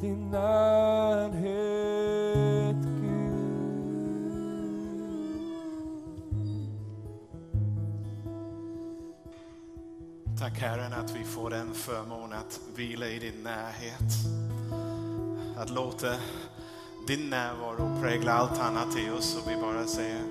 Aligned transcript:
din 0.00 0.30
närhet 0.30 1.66
Gud. 2.76 3.58
Tack 10.38 10.58
Herren 10.60 10.92
att 10.92 11.16
vi 11.16 11.24
får 11.24 11.50
den 11.50 11.74
förmån 11.74 12.32
att 12.32 12.60
vila 12.76 13.08
i 13.08 13.18
din 13.18 13.42
närhet. 13.42 14.12
Att 15.56 15.70
låta 15.70 16.14
din 17.06 17.30
närvaro 17.30 18.00
prägla 18.02 18.32
allt 18.32 18.60
annat 18.60 18.98
i 18.98 19.10
oss 19.10 19.36
och 19.36 19.50
vi 19.50 19.56
bara 19.56 19.86
säger 19.86 20.22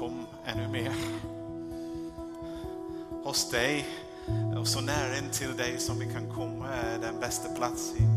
kom 0.00 0.26
ännu 0.44 0.68
mer. 0.68 0.92
Hos 3.24 3.50
dig 3.50 3.86
och 4.60 4.68
så 4.68 4.80
nära 4.80 5.18
in 5.18 5.30
till 5.30 5.56
dig 5.56 5.78
som 5.78 5.98
vi 5.98 6.12
kan 6.12 6.34
komma 6.34 6.68
är 6.68 6.98
den 6.98 7.20
bästa 7.20 7.48
platsen 7.48 8.15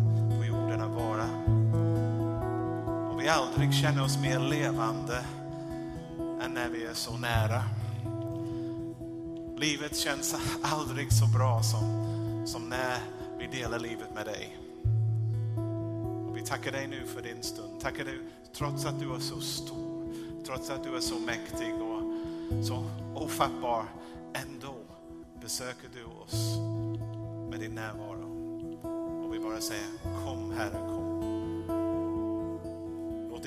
vi 3.29 3.33
aldrig 3.33 3.73
känner 3.73 4.03
oss 4.03 4.17
mer 4.17 4.39
levande 4.39 5.25
än 6.41 6.53
när 6.53 6.69
vi 6.69 6.85
är 6.85 6.93
så 6.93 7.17
nära. 7.17 7.63
Livet 9.57 9.97
känns 9.97 10.35
aldrig 10.61 11.13
så 11.13 11.25
bra 11.37 11.61
som, 11.63 11.83
som 12.47 12.69
när 12.69 12.97
vi 13.39 13.47
delar 13.47 13.79
livet 13.79 14.13
med 14.15 14.25
dig. 14.25 14.57
Och 16.29 16.37
vi 16.37 16.41
tackar 16.41 16.71
dig 16.71 16.87
nu 16.87 17.05
för 17.05 17.21
din 17.21 17.43
stund. 17.43 17.79
Tackar 17.81 18.05
dig 18.05 18.19
trots 18.53 18.85
att 18.85 18.99
du 18.99 19.15
är 19.15 19.19
så 19.19 19.41
stor, 19.41 20.13
trots 20.45 20.69
att 20.69 20.83
du 20.83 20.95
är 20.95 21.01
så 21.01 21.19
mäktig 21.19 21.73
och 21.73 22.01
så 22.65 22.85
ofattbar. 23.15 23.85
Ändå 24.33 24.75
besöker 25.41 25.89
du 25.93 26.03
oss 26.03 26.57
med 27.49 27.59
din 27.59 27.75
närvaro. 27.75 28.29
Och 29.25 29.33
vi 29.33 29.39
bara 29.39 29.61
säger 29.61 29.87
kom 30.25 30.53
Herre, 30.57 30.79
kom. 30.87 30.98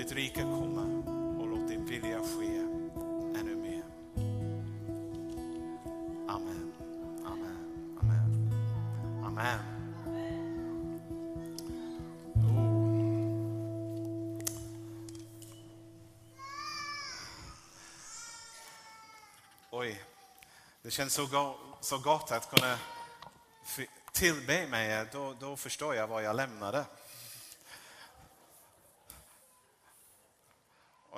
Ditt 0.03 0.13
rike 0.13 0.43
komma 0.43 0.83
och 1.41 1.49
låt 1.49 1.69
din 1.69 1.85
vilja 1.85 2.21
ske 2.21 2.59
ännu 3.41 3.57
mer. 3.57 3.83
Amen, 6.29 6.73
amen, 7.25 7.99
amen, 8.01 8.53
amen. 9.27 9.59
Oh. 12.35 12.81
Oj, 19.71 20.03
det 20.83 20.91
känns 20.91 21.15
så, 21.15 21.27
go 21.27 21.55
så 21.81 21.99
gott 21.99 22.33
att 22.33 22.51
kunna 22.51 22.79
tillbe 24.13 24.67
mig. 24.67 25.07
Då, 25.13 25.35
då 25.41 25.57
förstår 25.57 25.95
jag 25.95 26.07
vad 26.07 26.23
jag 26.23 26.37
lämnade. 26.37 26.85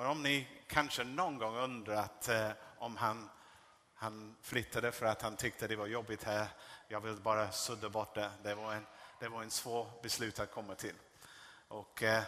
Och 0.05 0.11
om 0.11 0.23
ni 0.23 0.47
kanske 0.67 1.03
någon 1.03 1.37
gång 1.37 1.57
undrat 1.57 2.29
eh, 2.29 2.49
om 2.77 2.97
han, 2.97 3.29
han 3.95 4.35
flyttade 4.41 4.91
för 4.91 5.05
att 5.05 5.21
han 5.21 5.35
tyckte 5.35 5.67
det 5.67 5.75
var 5.75 5.87
jobbigt 5.87 6.23
här. 6.23 6.47
Jag 6.87 7.01
vill 7.01 7.15
bara 7.15 7.51
sudda 7.51 7.89
bort 7.89 8.15
det. 8.15 8.31
Det 8.43 8.55
var 8.55 8.73
en, 8.73 8.85
det 9.19 9.27
var 9.27 9.43
en 9.43 9.51
svår 9.51 9.87
beslut 10.03 10.39
att 10.39 10.51
komma 10.51 10.75
till. 10.75 10.95
Och 11.67 12.03
eh, 12.03 12.23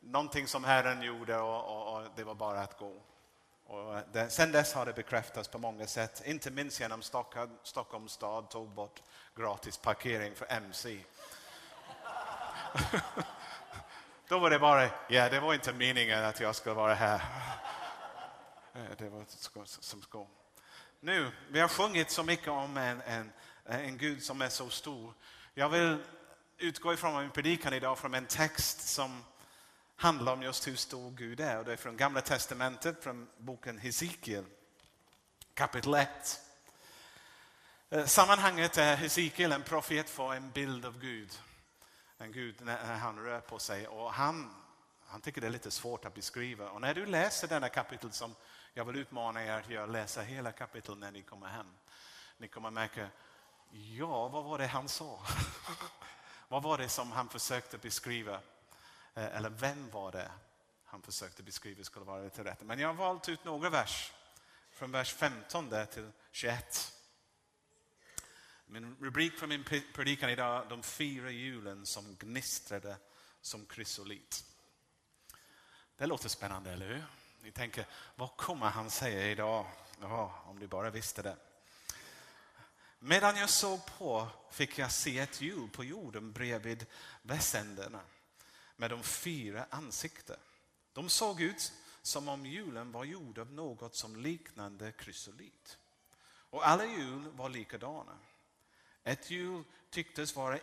någonting 0.00 0.46
som 0.46 0.64
Herren 0.64 1.02
gjorde 1.02 1.38
och, 1.38 1.64
och, 1.64 1.96
och 1.96 2.08
det 2.16 2.24
var 2.24 2.34
bara 2.34 2.60
att 2.60 2.78
gå. 2.78 3.02
Och 3.66 3.96
eh, 3.96 4.02
det, 4.12 4.30
sen 4.30 4.52
dess 4.52 4.74
har 4.74 4.86
det 4.86 4.92
bekräftats 4.92 5.48
på 5.48 5.58
många 5.58 5.86
sätt, 5.86 6.22
inte 6.24 6.50
minst 6.50 6.80
genom 6.80 7.02
Stockholm, 7.02 7.58
Stockholms 7.62 8.12
stad 8.12 8.50
tog 8.50 8.68
bort 8.68 9.02
gratis 9.34 9.78
parkering 9.78 10.34
för 10.34 10.46
MC. 10.52 11.04
Då 14.28 14.38
var 14.38 14.50
det 14.50 14.58
bara, 14.58 14.90
ja 15.08 15.28
det 15.28 15.40
var 15.40 15.54
inte 15.54 15.72
meningen 15.72 16.24
att 16.24 16.40
jag 16.40 16.56
skulle 16.56 16.74
vara 16.74 16.94
här. 16.94 17.20
Eh, 18.74 18.96
det 18.98 19.08
var 19.08 19.24
som 19.66 20.02
skål. 20.02 20.26
Nu, 21.00 21.32
vi 21.48 21.60
har 21.60 21.68
sjungit 21.68 22.10
så 22.10 22.22
mycket 22.22 22.48
om 22.48 22.76
en, 22.76 23.00
en, 23.00 23.32
en 23.64 23.98
Gud 23.98 24.22
som 24.22 24.42
är 24.42 24.48
så 24.48 24.70
stor. 24.70 25.14
Jag 25.54 25.68
vill 25.68 25.98
utgå 26.58 26.92
ifrån 26.92 27.22
min 27.22 27.30
predikan 27.30 27.72
idag 27.72 27.98
från 27.98 28.14
en 28.14 28.26
text 28.26 28.88
som 28.88 29.24
handlar 29.96 30.32
om 30.32 30.42
just 30.42 30.66
hur 30.66 30.76
stor 30.76 31.10
Gud 31.10 31.40
är. 31.40 31.58
Och 31.58 31.64
det 31.64 31.72
är 31.72 31.76
från 31.76 31.96
Gamla 31.96 32.20
Testamentet, 32.20 33.02
från 33.02 33.28
boken 33.38 33.78
Hesekiel, 33.78 34.44
kapitel 35.54 35.94
1. 35.94 36.08
Eh, 37.90 38.04
sammanhanget 38.04 38.78
är 38.78 38.96
Hesekiel 38.96 39.52
en 39.52 39.62
profet 39.62 40.10
får 40.10 40.34
en 40.34 40.50
bild 40.50 40.84
av 40.84 41.00
Gud. 41.00 41.38
En 42.18 42.32
Gud 42.32 42.60
när 42.60 42.94
han 42.94 43.18
rör 43.18 43.40
på 43.40 43.58
sig. 43.58 43.88
Och 43.88 44.12
han, 44.12 44.54
han 45.06 45.20
tycker 45.20 45.40
det 45.40 45.46
är 45.46 45.50
lite 45.50 45.70
svårt 45.70 46.04
att 46.04 46.14
beskriva. 46.14 46.70
Och 46.70 46.80
när 46.80 46.94
du 46.94 47.06
läser 47.06 47.48
denna 47.48 47.68
kapitel 47.68 48.12
som 48.12 48.34
jag 48.74 48.84
vill 48.84 48.96
utmana 48.96 49.44
er 49.44 49.52
att 49.52 49.70
göra, 49.70 49.86
läsa 49.86 50.22
hela 50.22 50.52
kapitlet 50.52 50.98
när 50.98 51.10
ni 51.10 51.22
kommer 51.22 51.46
hem. 51.46 51.66
Ni 52.36 52.48
kommer 52.48 52.70
märka, 52.70 53.08
ja 53.70 54.28
vad 54.28 54.44
var 54.44 54.58
det 54.58 54.66
han 54.66 54.88
sa? 54.88 55.20
vad 56.48 56.62
var 56.62 56.78
det 56.78 56.88
som 56.88 57.12
han 57.12 57.28
försökte 57.28 57.78
beskriva? 57.78 58.40
Eh, 59.14 59.36
eller 59.36 59.50
vem 59.50 59.90
var 59.90 60.12
det 60.12 60.30
han 60.84 61.02
försökte 61.02 61.42
beskriva 61.42 61.84
skulle 61.84 62.04
vara 62.04 62.22
lite 62.22 62.44
rätt. 62.44 62.62
Men 62.62 62.78
jag 62.78 62.88
har 62.88 62.94
valt 62.94 63.28
ut 63.28 63.44
några 63.44 63.70
vers. 63.70 64.12
Från 64.70 64.92
vers 64.92 65.14
15 65.14 65.68
där 65.68 65.86
till 65.86 66.10
21. 66.32 66.95
Min 68.68 68.96
rubrik 69.00 69.38
för 69.38 69.46
min 69.46 69.64
predikan 69.94 70.30
idag, 70.30 70.68
de 70.68 70.82
fyra 70.82 71.30
hjulen 71.30 71.86
som 71.86 72.16
gnistrade 72.16 72.96
som 73.40 73.66
krysolit. 73.66 74.44
Det 75.96 76.06
låter 76.06 76.28
spännande, 76.28 76.72
eller 76.72 76.88
hur? 76.88 77.04
Ni 77.42 77.52
tänker, 77.52 77.86
vad 78.14 78.36
kommer 78.36 78.66
han 78.66 78.90
säga 78.90 79.30
idag? 79.30 79.66
Ja, 80.00 80.42
om 80.46 80.58
du 80.58 80.66
bara 80.66 80.90
visste 80.90 81.22
det. 81.22 81.36
Medan 82.98 83.36
jag 83.36 83.50
såg 83.50 83.86
på 83.98 84.28
fick 84.50 84.78
jag 84.78 84.92
se 84.92 85.18
ett 85.18 85.40
hjul 85.40 85.68
på 85.68 85.84
jorden 85.84 86.32
bredvid 86.32 86.86
väsänderna 87.22 88.00
med 88.76 88.90
de 88.90 89.02
fyra 89.02 89.66
ansikten. 89.70 90.36
De 90.92 91.08
såg 91.08 91.40
ut 91.40 91.72
som 92.02 92.28
om 92.28 92.46
hjulen 92.46 92.92
var 92.92 93.04
gjord 93.04 93.38
av 93.38 93.52
något 93.52 93.94
som 93.94 94.16
liknade 94.16 94.92
krysolit. 94.92 95.78
Och 96.50 96.68
alla 96.68 96.84
hjul 96.84 97.30
var 97.30 97.48
likadana. 97.48 98.18
Ett 99.06 99.30
hjul 99.30 99.64
tycktes 99.90 100.36
vara 100.36 100.58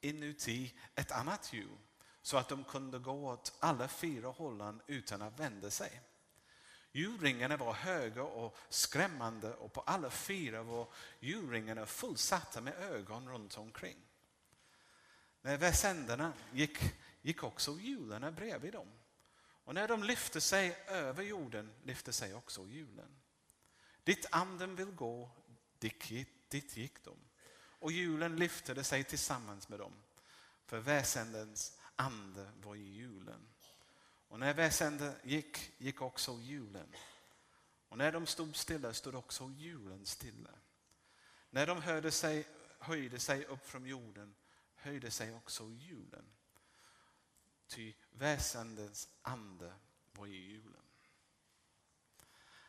inuti 0.00 0.74
ett 0.94 1.12
annat 1.12 1.52
hjul 1.52 1.78
så 2.22 2.36
att 2.36 2.48
de 2.48 2.64
kunde 2.64 2.98
gå 2.98 3.30
åt 3.30 3.56
alla 3.58 3.88
fyra 3.88 4.28
hållen 4.28 4.82
utan 4.86 5.22
att 5.22 5.40
vända 5.40 5.70
sig. 5.70 6.00
Hjulringarna 6.92 7.56
var 7.56 7.72
höga 7.72 8.22
och 8.22 8.56
skrämmande 8.68 9.54
och 9.54 9.72
på 9.72 9.80
alla 9.80 10.10
fyra 10.10 10.62
var 10.62 10.88
hjulringarna 11.20 11.86
fullsatta 11.86 12.60
med 12.60 12.74
ögon 12.74 13.28
runt 13.28 13.58
omkring. 13.58 13.96
När 15.42 15.56
väsänderna 15.56 16.32
gick, 16.52 16.78
gick 17.22 17.42
också 17.42 17.78
hjulen 17.78 18.34
bredvid 18.34 18.72
dem. 18.72 18.88
Och 19.64 19.74
när 19.74 19.88
de 19.88 20.02
lyfte 20.02 20.40
sig 20.40 20.84
över 20.86 21.22
jorden 21.22 21.72
lyfte 21.82 22.12
sig 22.12 22.34
också 22.34 22.66
hjulen. 22.66 23.20
Dit 24.04 24.26
anden 24.30 24.76
vill 24.76 24.90
gå, 24.90 25.30
dit 25.78 26.76
gick 26.76 27.04
de. 27.04 27.16
Och 27.80 27.92
julen 27.92 28.36
lyftade 28.36 28.84
sig 28.84 29.04
tillsammans 29.04 29.68
med 29.68 29.78
dem. 29.78 29.92
För 30.66 30.78
väsendens 30.78 31.78
ande 31.96 32.50
var 32.62 32.76
i 32.76 32.88
julen. 32.88 33.48
Och 34.28 34.38
när 34.38 34.54
väsendet 34.54 35.16
gick, 35.22 35.72
gick 35.78 36.02
också 36.02 36.32
julen. 36.32 36.94
Och 37.88 37.98
när 37.98 38.12
de 38.12 38.26
stod 38.26 38.56
stilla 38.56 38.94
stod 38.94 39.14
också 39.14 39.50
julen 39.56 40.06
stilla. 40.06 40.50
När 41.50 41.66
de 41.66 41.82
hörde 41.82 42.10
sig, 42.10 42.46
höjde 42.78 43.18
sig 43.18 43.44
upp 43.44 43.66
från 43.66 43.86
jorden 43.86 44.34
höjde 44.80 45.10
sig 45.10 45.34
också 45.34 45.64
julen. 45.64 46.24
Ty 47.66 47.92
väsendens 48.10 49.08
ande 49.22 49.72
var 50.12 50.26
i 50.26 50.36
julen. 50.36 50.82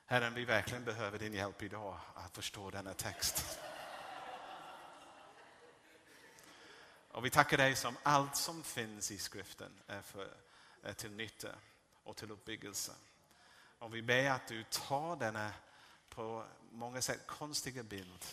Herren, 0.06 0.34
vi 0.34 0.46
verkligen 0.46 0.84
behöver 0.84 1.19
din 1.19 1.34
hjälp 1.34 1.63
idag 1.63 2.00
att 2.16 2.36
förstå 2.36 2.72
denna 2.72 2.94
text. 2.94 3.60
Och 7.12 7.25
vi 7.25 7.30
tackar 7.30 7.58
dig 7.58 7.75
som 7.75 7.98
allt 8.04 8.36
som 8.36 8.63
finns 8.63 9.12
i 9.12 9.18
skriften 9.18 9.72
är, 9.88 10.02
för, 10.02 10.34
är 10.84 10.94
till 10.94 11.12
nytta 11.12 11.56
och 12.04 12.18
till 12.18 12.31
uppbyggelse. 12.31 12.92
Och 13.80 13.96
vi 13.96 14.02
ber 14.02 14.30
att 14.30 14.48
du 14.48 14.63
tar 14.63 15.16
denna 15.16 15.54
på 16.10 16.46
många 16.72 17.02
sätt 17.02 17.28
konstiga 17.28 17.84
bild 17.84 18.25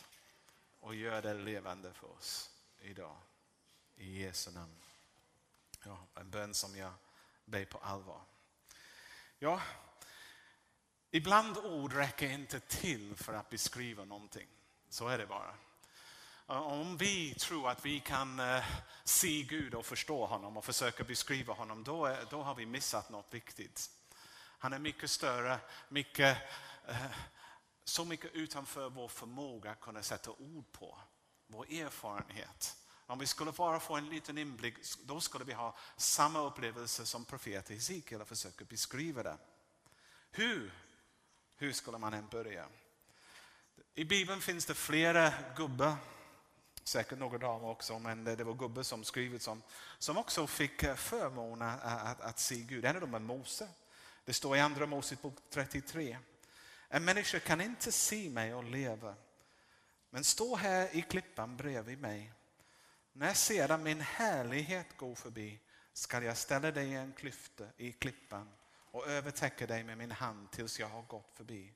och 0.81 0.95
gör 0.95 1.23
det 1.23 1.35
levande 1.35 1.93
för 1.93 2.17
oss 2.17 2.51
idag. 2.81 3.17
I 3.97 4.23
Jesu 4.23 4.51
namn. 4.51 4.81
Ja, 5.85 6.07
en 6.15 6.31
bön 6.31 6.55
som 6.55 6.77
jag 6.77 6.93
ber 7.45 7.65
på 7.65 7.79
allvar. 7.79 8.21
Ja, 9.39 9.63
ibland 11.11 11.59
ord 11.59 11.93
räcker 11.93 12.31
inte 12.31 12.61
till 12.61 13.17
för 13.17 13.35
att 13.35 13.51
beskriva 13.51 14.05
någonting. 14.05 14.49
Så 14.89 15.09
är 15.09 15.19
det 15.19 15.27
bara. 15.27 15.55
Om 16.51 16.97
vi 16.97 17.35
tror 17.35 17.71
att 17.71 17.87
vi 17.87 18.01
kan 18.01 18.41
eh, 18.41 18.65
se 19.05 19.43
Gud 19.43 19.75
och 19.75 19.87
förstå 19.87 20.27
honom 20.27 20.57
och 20.57 20.65
försöka 20.65 21.05
beskriva 21.05 21.55
honom, 21.55 21.85
då, 21.85 22.07
är, 22.07 22.27
då 22.31 22.43
har 22.43 22.55
vi 22.55 22.67
missat 22.67 23.11
något 23.11 23.35
viktigt. 23.35 23.91
Han 24.59 24.73
är 24.73 24.79
mycket 24.79 25.11
större, 25.11 25.59
mycket, 25.89 26.39
eh, 26.89 27.07
så 27.85 28.05
mycket 28.05 28.33
utanför 28.33 28.91
vår 28.91 29.09
förmåga 29.09 29.71
att 29.71 29.81
kunna 29.81 30.03
sätta 30.03 30.31
ord 30.31 30.73
på, 30.73 30.99
vår 31.47 31.73
erfarenhet. 31.73 32.77
Om 33.07 33.19
vi 33.19 33.27
skulle 33.27 33.53
bara 33.53 33.81
få 33.81 33.97
en 33.97 34.09
liten 34.09 34.39
inblick, 34.39 34.75
då 35.05 35.21
skulle 35.21 35.45
vi 35.45 35.53
ha 35.53 35.77
samma 35.97 36.41
upplevelse 36.41 37.07
som 37.07 37.25
profeten 37.25 37.77
Hesekiel 37.77 38.21
och 38.21 38.29
försöka 38.29 38.65
beskriva 38.65 39.23
det. 39.23 39.39
Hur? 40.31 40.73
Hur 41.57 41.73
skulle 41.73 41.99
man 41.99 42.15
än 42.15 42.29
börja? 42.29 42.69
I 43.95 44.05
Bibeln 44.05 44.41
finns 44.41 44.67
det 44.67 44.75
flera 44.75 45.33
gubbar, 45.57 45.97
säkert 46.89 47.19
några 47.19 47.39
damer 47.39 47.69
också, 47.69 47.99
men 47.99 48.25
det 48.25 48.45
var 48.45 48.55
gubbar 48.55 48.83
som 48.83 49.05
skrivit 49.05 49.43
som, 49.43 49.63
som 49.99 50.17
också 50.17 50.47
fick 50.47 50.83
eh, 50.83 50.95
förmånen 50.95 51.69
att, 51.69 52.07
att, 52.07 52.21
att 52.21 52.39
se 52.39 52.57
Gud. 52.57 52.85
En 52.85 52.95
av 52.95 53.01
dem 53.01 53.15
är 53.15 53.19
Mose. 53.19 53.69
Det 54.25 54.33
står 54.33 54.57
i 54.57 54.61
Andra 54.61 54.87
Mosebok 54.87 55.35
33. 55.51 56.19
En 56.89 57.05
människa 57.05 57.41
kan 57.41 57.61
inte 57.61 57.93
se 57.93 58.31
mig 58.31 58.55
och 58.55 58.65
leva, 58.65 59.15
men 60.11 60.25
stå 60.25 60.57
här 60.57 60.97
i 60.97 61.03
klippan 61.03 61.57
bredvid 61.57 62.01
mig. 62.01 62.33
När 63.13 63.35
sedan 63.35 63.83
min 63.83 64.01
härlighet 64.01 64.97
går 64.97 65.15
förbi 65.15 65.61
skall 65.93 66.25
jag 66.25 66.37
ställa 66.37 66.71
dig 66.71 66.89
i 66.89 66.95
en 66.95 67.13
klyfta 67.13 67.65
i 67.77 67.93
klippan 67.93 68.49
och 68.91 69.07
övertäcka 69.07 69.67
dig 69.67 69.85
med 69.85 69.99
min 69.99 70.11
hand 70.11 70.51
tills 70.51 70.81
jag 70.81 70.89
har 70.89 71.03
gått 71.03 71.31
förbi. 71.35 71.73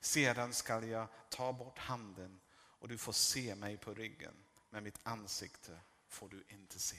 Sedan 0.00 0.52
skall 0.52 0.88
jag 0.88 1.06
ta 1.28 1.52
bort 1.52 1.78
handen 1.78 2.40
och 2.78 2.88
du 2.88 2.98
får 2.98 3.12
se 3.12 3.54
mig 3.54 3.76
på 3.76 3.94
ryggen, 3.94 4.34
men 4.70 4.84
mitt 4.84 5.00
ansikte 5.02 5.80
får 6.08 6.28
du 6.28 6.44
inte 6.48 6.78
se. 6.78 6.96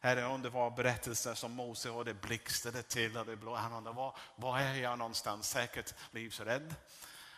Herre, 0.00 0.20
det 0.20 0.26
underbara 0.26 0.70
berättelser 0.70 1.34
som 1.34 1.52
Mose 1.52 1.90
och 1.90 2.04
det 2.04 2.14
blixtrade 2.14 2.82
till 2.82 3.16
och 3.16 3.26
det 3.26 3.36
blå. 3.36 3.54
Han 3.54 3.72
undrade 3.72 3.96
var, 3.96 4.16
var 4.36 4.58
är 4.58 4.74
jag 4.74 4.98
någonstans? 4.98 5.48
Säkert 5.48 5.94
livsrädd. 6.10 6.74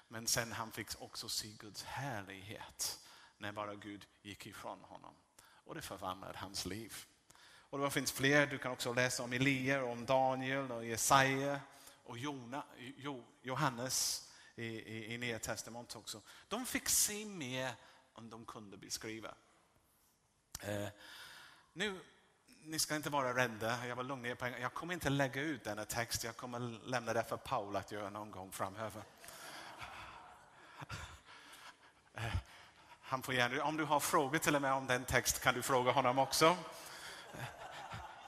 Men 0.08 0.26
sen 0.26 0.52
han 0.52 0.72
fick 0.72 1.02
också 1.02 1.28
se 1.28 1.48
Guds 1.48 1.82
härlighet 1.82 3.00
när 3.38 3.52
bara 3.52 3.74
Gud 3.74 4.06
gick 4.22 4.46
ifrån 4.46 4.80
honom. 4.80 5.14
Och 5.64 5.74
det 5.74 5.82
förvandlade 5.82 6.38
hans 6.38 6.66
liv. 6.66 6.94
Och 7.70 7.78
det 7.78 7.90
finns 7.90 8.12
fler, 8.12 8.46
du 8.46 8.58
kan 8.58 8.72
också 8.72 8.92
läsa 8.92 9.22
om 9.22 9.32
Elia, 9.32 9.84
om 9.84 10.06
Daniel 10.06 10.72
och 10.72 10.84
Jesaja 10.84 11.60
och 12.04 12.18
Jona, 12.18 12.64
Johannes 13.42 14.28
i, 14.54 14.66
i, 14.66 15.14
i 15.14 15.18
Nya 15.18 15.38
Testamentet 15.38 15.96
också. 15.96 16.22
De 16.48 16.66
fick 16.66 16.88
se 16.88 17.24
mer 17.24 17.74
än 18.18 18.30
de 18.30 18.44
kunde 18.44 18.76
beskriva. 18.76 19.34
Eh, 20.60 20.88
nu, 21.72 22.00
ni 22.64 22.78
ska 22.78 22.96
inte 22.96 23.10
vara 23.10 23.34
rädda, 23.36 23.86
jag 23.86 23.96
var 23.96 24.04
lugn. 24.04 24.36
Jag 24.60 24.74
kommer 24.74 24.94
inte 24.94 25.10
lägga 25.10 25.42
ut 25.42 25.64
denna 25.64 25.84
text, 25.84 26.24
jag 26.24 26.36
kommer 26.36 26.58
lämna 26.86 27.12
det 27.12 27.24
för 27.24 27.36
Paul 27.36 27.76
att 27.76 27.92
göra 27.92 28.10
någon 28.10 28.30
gång 28.30 28.52
framöver. 28.52 29.02
Eh, 32.14 32.34
han 33.00 33.22
får 33.22 33.34
gärna, 33.34 33.64
om 33.64 33.76
du 33.76 33.84
har 33.84 34.00
frågor 34.00 34.38
till 34.38 34.56
och 34.56 34.62
med 34.62 34.72
om 34.72 34.86
den 34.86 35.04
text 35.04 35.40
kan 35.40 35.54
du 35.54 35.62
fråga 35.62 35.92
honom 35.92 36.18
också. 36.18 36.56
Eh, 37.34 37.44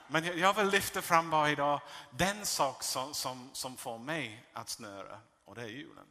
men 0.07 0.39
jag 0.39 0.53
vill 0.53 0.67
lyfta 0.67 1.01
fram 1.01 1.29
bara 1.29 1.51
idag 1.51 1.81
den 2.09 2.45
sak 2.45 2.83
som, 2.83 3.13
som, 3.13 3.49
som 3.53 3.77
får 3.77 3.97
mig 3.97 4.45
att 4.53 4.69
snöra 4.69 5.19
och 5.45 5.55
det 5.55 5.61
är 5.61 5.67
julen. 5.67 6.07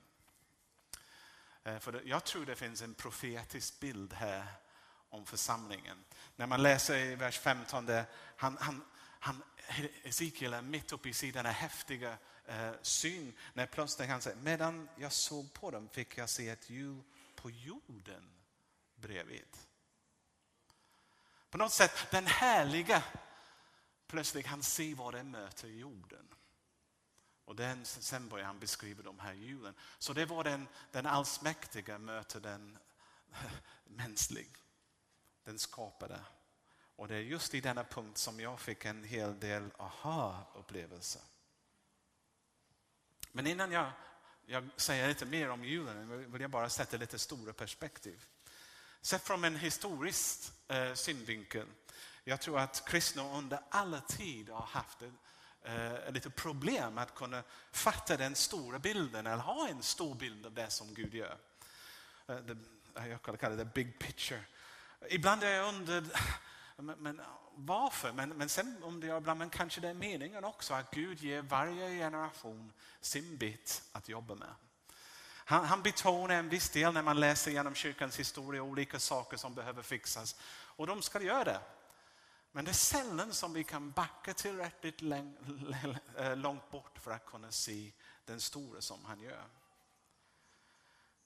Eh, 1.64 1.78
för 1.78 2.02
jag 2.04 2.24
tror 2.24 2.46
det 2.46 2.56
finns 2.56 2.82
en 2.82 2.94
profetisk 2.94 3.80
bild 3.80 4.12
här 4.12 4.46
om 5.12 5.26
församlingen. 5.26 6.04
När 6.36 6.46
man 6.46 6.62
läser 6.62 6.96
i 6.96 7.14
vers 7.14 7.38
15, 7.38 7.90
han, 8.36 8.56
han, 8.60 8.84
han, 9.18 9.42
Ezekiel 10.02 10.54
är 10.54 10.62
mitt 10.62 10.92
uppe 10.92 11.08
i 11.08 11.12
sidan 11.12 11.46
häftiga 11.46 12.18
eh, 12.46 12.72
syn 12.82 13.32
när 13.54 13.66
plötsligt 13.66 14.08
han 14.08 14.22
säger, 14.22 14.36
medan 14.36 14.88
jag 14.96 15.12
såg 15.12 15.52
på 15.52 15.70
dem 15.70 15.88
fick 15.88 16.18
jag 16.18 16.30
se 16.30 16.48
ett 16.48 16.70
hjul 16.70 17.02
på 17.34 17.50
jorden 17.50 18.30
bredvid. 18.94 19.56
På 21.50 21.58
något 21.58 21.72
sätt, 21.72 22.06
den 22.10 22.26
härliga, 22.26 23.02
plötsligt 24.06 24.46
han 24.46 24.62
ser 24.62 24.94
vad 24.94 25.14
det 25.14 25.24
möter 25.24 25.68
jorden. 25.68 26.28
Och 27.44 27.56
den, 27.56 27.84
sen 27.84 28.28
börjar 28.28 28.46
han 28.46 28.58
beskriva 28.58 29.02
de 29.02 29.18
här 29.18 29.32
hjulen. 29.32 29.74
Så 29.98 30.12
det 30.12 30.26
var 30.26 30.44
den, 30.44 30.68
den 30.90 31.06
allsmäktiga 31.06 31.98
möter 31.98 32.40
den 32.40 32.78
mänsklig, 33.84 34.50
den 35.44 35.58
skapade. 35.58 36.20
Och 36.96 37.08
det 37.08 37.14
är 37.14 37.20
just 37.20 37.54
i 37.54 37.60
denna 37.60 37.84
punkt 37.84 38.18
som 38.18 38.40
jag 38.40 38.60
fick 38.60 38.84
en 38.84 39.04
hel 39.04 39.40
del 39.40 39.70
aha-upplevelser. 39.76 41.22
Men 43.32 43.46
innan 43.46 43.72
jag, 43.72 43.92
jag 44.46 44.68
säger 44.76 45.08
lite 45.08 45.26
mer 45.26 45.50
om 45.50 45.64
julen 45.64 46.32
vill 46.32 46.42
jag 46.42 46.50
bara 46.50 46.68
sätta 46.68 46.96
lite 46.96 47.18
stora 47.18 47.52
perspektiv. 47.52 48.24
Sett 49.00 49.22
från 49.22 49.44
en 49.44 49.56
historisk 49.56 50.52
eh, 50.68 50.94
synvinkel. 50.94 51.66
Jag 52.24 52.40
tror 52.40 52.58
att 52.58 52.88
kristna 52.88 53.38
under 53.38 53.60
alla 53.68 54.00
tid 54.00 54.48
har 54.48 54.66
haft 54.66 55.02
ett, 55.02 55.12
eh, 55.62 56.12
lite 56.12 56.30
problem 56.30 56.98
att 56.98 57.14
kunna 57.14 57.42
fatta 57.72 58.16
den 58.16 58.34
stora 58.34 58.78
bilden 58.78 59.26
eller 59.26 59.42
ha 59.42 59.68
en 59.68 59.82
stor 59.82 60.14
bild 60.14 60.46
av 60.46 60.52
det 60.52 60.70
som 60.70 60.94
Gud 60.94 61.14
gör. 61.14 61.38
Eh, 62.26 62.38
the, 62.38 62.56
jag 63.08 63.22
kallar 63.22 63.56
det 63.56 63.64
the 63.64 63.70
big 63.74 63.98
picture. 63.98 64.44
Ibland 65.08 65.42
är 65.42 65.50
jag 65.50 65.68
under, 65.74 66.04
men, 66.76 66.98
men 66.98 67.20
varför? 67.54 68.12
Men, 68.12 68.28
men 68.28 68.48
sen 68.48 68.82
undrar 68.82 69.08
jag 69.08 69.18
ibland, 69.18 69.38
men 69.38 69.50
kanske 69.50 69.80
det 69.80 69.88
är 69.88 69.94
meningen 69.94 70.44
också 70.44 70.74
att 70.74 70.90
Gud 70.90 71.20
ger 71.20 71.42
varje 71.42 71.98
generation 71.98 72.72
sin 73.00 73.36
bit 73.36 73.82
att 73.92 74.08
jobba 74.08 74.34
med. 74.34 74.54
Han, 75.44 75.64
han 75.64 75.82
betonar 75.82 76.34
en 76.34 76.48
viss 76.48 76.70
del 76.70 76.92
när 76.92 77.02
man 77.02 77.20
läser 77.20 77.50
genom 77.50 77.74
kyrkans 77.74 78.18
historia 78.18 78.62
olika 78.62 78.98
saker 78.98 79.36
som 79.36 79.54
behöver 79.54 79.82
fixas. 79.82 80.36
Och 80.50 80.86
de 80.86 81.02
ska 81.02 81.22
göra 81.22 81.44
det. 81.44 81.60
Men 82.52 82.64
det 82.64 82.70
är 82.70 82.74
sällan 82.74 83.32
som 83.32 83.52
vi 83.52 83.64
kan 83.64 83.90
backa 83.90 84.34
tillräckligt 84.34 85.02
eh, 86.16 86.36
långt 86.36 86.70
bort 86.70 86.98
för 86.98 87.10
att 87.10 87.26
kunna 87.26 87.50
se 87.50 87.92
den 88.24 88.40
stora 88.40 88.80
som 88.80 89.04
han 89.04 89.20
gör. 89.20 89.44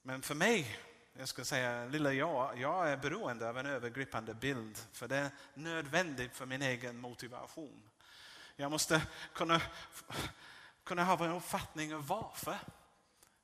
Men 0.01 0.21
för 0.21 0.35
mig, 0.35 0.79
jag 1.19 1.27
ska 1.27 1.45
säga 1.45 1.85
lilla 1.85 2.13
jag, 2.13 2.59
jag 2.59 2.89
är 2.89 2.97
beroende 2.97 3.49
av 3.49 3.57
en 3.57 3.65
övergripande 3.65 4.33
bild 4.33 4.77
för 4.91 5.07
det 5.07 5.15
är 5.15 5.29
nödvändigt 5.53 6.35
för 6.35 6.45
min 6.45 6.61
egen 6.61 6.97
motivation. 6.97 7.83
Jag 8.55 8.71
måste 8.71 9.01
kunna, 9.33 9.61
kunna 10.83 11.03
ha 11.03 11.25
en 11.25 11.31
uppfattning 11.31 11.95
om 11.95 12.05
varför. 12.05 12.57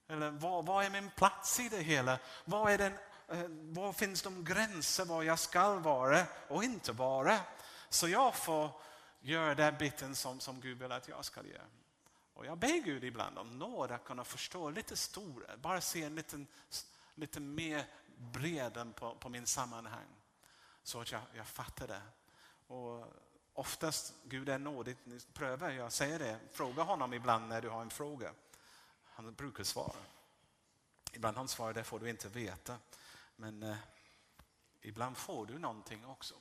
Eller 0.07 0.31
vad, 0.31 0.65
vad 0.65 0.85
är 0.85 0.89
min 0.89 1.09
plats 1.09 1.59
i 1.59 1.69
det 1.69 1.81
hela? 1.81 2.19
Vad, 2.45 2.71
är 2.71 2.77
den, 2.77 2.93
eh, 3.27 3.45
var 3.49 3.93
finns 3.93 4.21
de 4.21 4.43
gränser 4.43 5.05
var 5.05 5.23
jag 5.23 5.39
ska 5.39 5.75
vara 5.75 6.25
och 6.47 6.63
inte 6.63 6.91
vara? 6.91 7.39
Så 7.89 8.07
jag 8.07 8.35
får 8.35 8.69
göra 9.21 9.55
den 9.55 9.77
biten 9.77 10.15
som, 10.15 10.39
som 10.39 10.61
Gud 10.61 10.79
vill 10.79 10.91
att 10.91 11.07
jag 11.07 11.25
ska 11.25 11.43
göra. 11.43 11.65
Och 12.33 12.45
jag 12.45 12.57
ber 12.57 12.83
Gud 12.83 13.03
ibland 13.03 13.37
om 13.37 13.59
nåd 13.59 13.91
att 13.91 14.03
kunna 14.03 14.23
förstå 14.23 14.69
lite 14.69 14.97
stora, 14.97 15.57
bara 15.57 15.81
se 15.81 16.03
en 16.03 16.15
liten, 16.15 16.47
lite 17.15 17.39
mer 17.39 17.85
bredden 18.17 18.93
på, 18.93 19.15
på 19.15 19.29
min 19.29 19.45
sammanhang. 19.45 20.07
Så 20.83 21.01
att 21.01 21.11
jag, 21.11 21.21
jag 21.33 21.47
fattar 21.47 21.87
det. 21.87 22.01
Och 22.67 23.07
oftast, 23.53 24.13
Gud 24.23 24.49
är 24.49 24.57
nådig, 24.57 24.97
pröva, 25.33 25.73
jag 25.73 25.91
säger 25.91 26.19
det, 26.19 26.39
fråga 26.51 26.83
honom 26.83 27.13
ibland 27.13 27.47
när 27.47 27.61
du 27.61 27.69
har 27.69 27.81
en 27.81 27.89
fråga. 27.89 28.33
Han 29.05 29.33
brukar 29.33 29.63
svara. 29.63 29.95
Ibland 31.13 31.37
han 31.37 31.47
svarar, 31.47 31.73
det 31.73 31.83
får 31.83 31.99
du 31.99 32.09
inte 32.09 32.29
veta. 32.29 32.77
Men 33.35 33.63
eh, 33.63 33.77
ibland 34.81 35.17
får 35.17 35.45
du 35.45 35.59
någonting 35.59 36.05
också. 36.05 36.35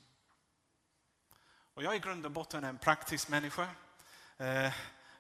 Och 1.75 1.83
jag 1.83 1.93
är 1.93 1.97
i 1.97 2.01
grund 2.01 2.27
och 2.27 2.33
botten 2.33 2.65
en 2.65 2.79
praktisk 2.79 3.29
människa. 3.29 3.69
Eh, 4.37 4.75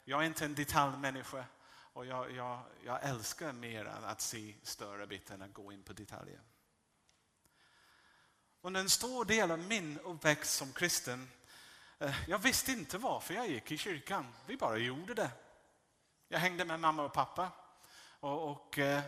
jag 0.04 0.22
är 0.22 0.26
inte 0.26 0.44
en 0.44 0.54
detaljmänniska. 0.54 1.44
Och 1.92 2.06
jag, 2.06 2.32
jag, 2.32 2.62
jag 2.84 3.02
älskar 3.02 3.52
mer 3.52 3.84
att 3.84 4.20
se 4.20 4.54
större 4.62 5.06
bitar 5.06 5.34
än 5.34 5.42
att 5.42 5.52
gå 5.52 5.72
in 5.72 5.82
på 5.82 5.92
detaljer. 5.92 6.40
Under 8.60 8.80
en 8.80 8.90
stor 8.90 9.24
del 9.24 9.50
av 9.50 9.58
min 9.58 9.98
uppväxt 9.98 10.54
som 10.54 10.72
kristen, 10.72 11.30
eh, 11.98 12.28
jag 12.28 12.38
visste 12.38 12.72
inte 12.72 12.98
varför 12.98 13.34
jag 13.34 13.48
gick 13.48 13.72
i 13.72 13.78
kyrkan. 13.78 14.34
Vi 14.46 14.56
bara 14.56 14.76
gjorde 14.76 15.14
det. 15.14 15.30
Jag 16.28 16.38
hängde 16.38 16.64
med 16.64 16.80
mamma 16.80 17.04
och 17.04 17.12
pappa. 17.12 17.50
Och, 18.20 18.50
och 18.50 18.78
eh, 18.78 19.02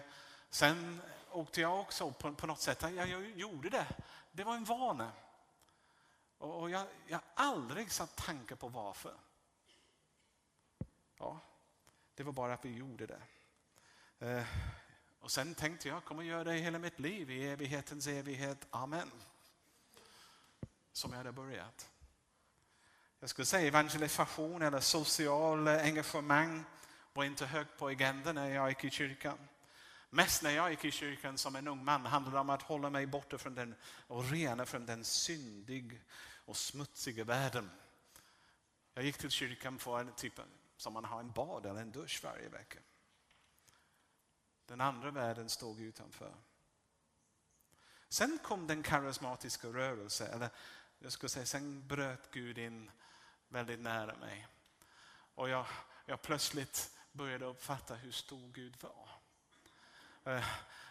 sen 0.51 1.03
åkte 1.31 1.61
jag 1.61 1.81
också 1.81 2.11
på, 2.11 2.35
på 2.35 2.47
något 2.47 2.61
sätt. 2.61 2.83
Jag, 2.83 3.09
jag, 3.09 3.31
gjorde 3.31 3.71
det. 3.71 3.87
Det 4.33 4.45
var 4.45 4.55
en 4.55 4.65
vana. 4.65 5.13
Och, 6.39 6.61
och 6.61 6.71
jag, 6.71 6.87
jag 7.07 7.17
har 7.17 7.45
aldrig 7.45 7.93
satt 7.93 8.17
tanke 8.17 8.57
på 8.57 8.69
varför. 8.69 9.15
Ja, 11.19 11.41
det 12.15 12.23
var 12.23 12.33
bara 12.33 12.55
att 12.55 12.65
vi 12.65 12.75
gjorde 12.75 13.07
det. 13.07 13.23
Eh, 14.19 14.45
Och 15.21 15.31
sen 15.31 15.55
tänkte 15.55 15.89
jag, 15.89 15.97
jag 15.97 16.05
kommer 16.05 16.23
göra 16.23 16.45
det 16.45 16.53
hela 16.53 16.79
mitt 16.79 16.99
liv, 16.99 17.31
i 17.31 17.49
evighetens 17.49 18.07
evighet. 18.07 18.67
Amen. 18.71 19.11
Som 20.93 21.11
jag 21.11 21.19
hade 21.19 21.33
börjat. 21.33 21.91
Jag 23.21 23.31
skulle 23.31 23.47
säga 23.47 23.69
evangelisation 23.69 24.63
eller 24.63 24.81
social 24.81 25.69
engagemang 25.69 26.65
var 27.13 27.25
inte 27.25 27.47
högt 27.47 27.79
på 27.79 27.89
agendan 27.89 28.35
när 28.35 28.49
jag 28.49 28.69
gick 28.69 28.85
i 28.85 28.91
kyrkan. 28.91 29.39
Mest 30.11 30.43
när 30.43 30.51
jag 30.51 30.71
gick 30.71 30.85
i 30.85 30.91
kyrkan 30.91 31.39
som 31.39 31.57
en 31.57 31.69
ung 31.69 31.85
man 31.85 32.07
handlade 32.07 32.37
det 32.37 32.41
om 32.41 32.51
att 32.51 32.63
hålla 32.63 32.91
mig 32.91 33.07
borta 33.07 33.39
från 33.39 33.55
den 33.55 33.75
och 34.07 34.31
rena 34.31 34.67
från 34.67 34.87
den 34.87 35.05
syndig 35.05 36.03
och 36.45 36.57
smutsiga 36.57 37.25
världen. 37.25 37.71
Jag 38.95 39.05
gick 39.05 39.19
till 39.19 39.31
kyrkan 39.31 39.79
för 39.79 40.01
en 40.01 40.13
typ 40.13 40.39
som 40.77 40.93
man 40.93 41.05
har 41.05 41.21
en 41.21 41.33
bad 41.33 41.67
eller 41.67 41.81
en 41.81 41.93
dusch 41.93 42.21
varje 42.25 42.49
vecka. 42.49 42.79
Den 44.67 44.81
andra 44.81 45.11
världen 45.11 45.49
stod 45.49 45.81
utanför. 45.81 46.35
Sen 48.09 48.39
kom 48.43 48.67
den 48.67 48.83
karismatiska 48.83 49.69
rörelsen, 49.69 50.31
eller 50.31 50.51
jag 50.99 51.13
skulle 51.13 51.31
säga 51.31 51.47
sen 51.47 51.87
bröt 51.87 52.31
Gud 52.31 52.59
in 52.59 52.91
väldigt 53.49 53.81
nära 53.81 54.17
mig. 54.17 54.47
Och 55.35 55.49
jag, 55.49 55.67
jag 56.07 56.23
plötsligt 56.23 56.91
började 57.13 57.45
uppfatta 57.45 57.95
hur 57.95 58.13
stor 58.13 58.53
Gud 58.53 58.77
var. 58.81 59.09
Eh, 60.35 60.45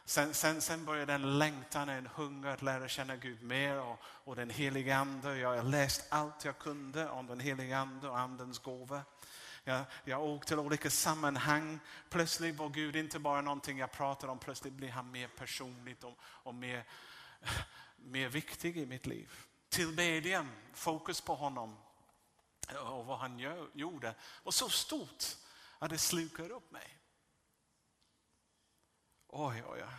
sen, 0.06 0.34
sen, 0.34 0.62
sen 0.62 0.86
började 0.86 1.14
en 1.14 1.40
längtan, 1.40 1.90
en 1.90 2.08
hunger 2.08 2.50
att 2.50 2.62
lära 2.62 2.88
känna 2.88 3.16
Gud 3.16 3.44
mer 3.44 3.82
och, 3.82 4.00
och 4.04 4.36
den 4.36 4.50
heliga 4.50 4.98
Ande. 4.98 5.38
Jag 5.38 5.56
har 5.56 5.64
läst 5.64 6.06
allt 6.10 6.46
jag 6.46 6.58
kunde 6.58 7.10
om 7.10 7.28
den 7.28 7.40
heliga 7.40 7.78
Ande 7.78 8.10
och 8.10 8.20
Andens 8.20 8.60
gåva. 8.60 9.02
Jag, 9.64 9.86
jag 10.04 10.24
åkte 10.24 10.48
till 10.48 10.60
olika 10.60 10.90
sammanhang. 10.90 11.80
Plötsligt 12.10 12.56
var 12.56 12.70
Gud 12.70 12.96
inte 12.96 13.20
bara 13.20 13.42
någonting 13.42 13.78
jag 13.78 13.92
pratade 13.92 14.32
om, 14.32 14.40
plötsligt 14.40 14.74
blir 14.74 14.90
han 14.90 15.12
mer 15.12 15.28
personligt 15.28 16.04
och, 16.04 16.20
och 16.22 16.56
mer, 16.56 16.84
mer 17.96 18.30
viktig 18.30 18.78
i 18.78 18.86
mitt 18.86 19.06
liv. 19.06 19.32
Tillbedjan, 19.70 20.52
fokus 20.74 21.22
på 21.22 21.36
honom 21.36 21.78
och 22.80 23.06
vad 23.06 23.20
han 23.20 23.40
gör, 23.40 23.70
gjorde 23.74 24.16
var 24.44 24.52
så 24.52 24.70
stort 24.70 25.24
att 25.80 25.90
det 25.90 25.98
slukar 25.98 26.50
upp 26.50 26.72
mig. 26.72 26.98
Oj, 29.28 29.64
oj, 29.68 29.84
oj. 29.84 29.96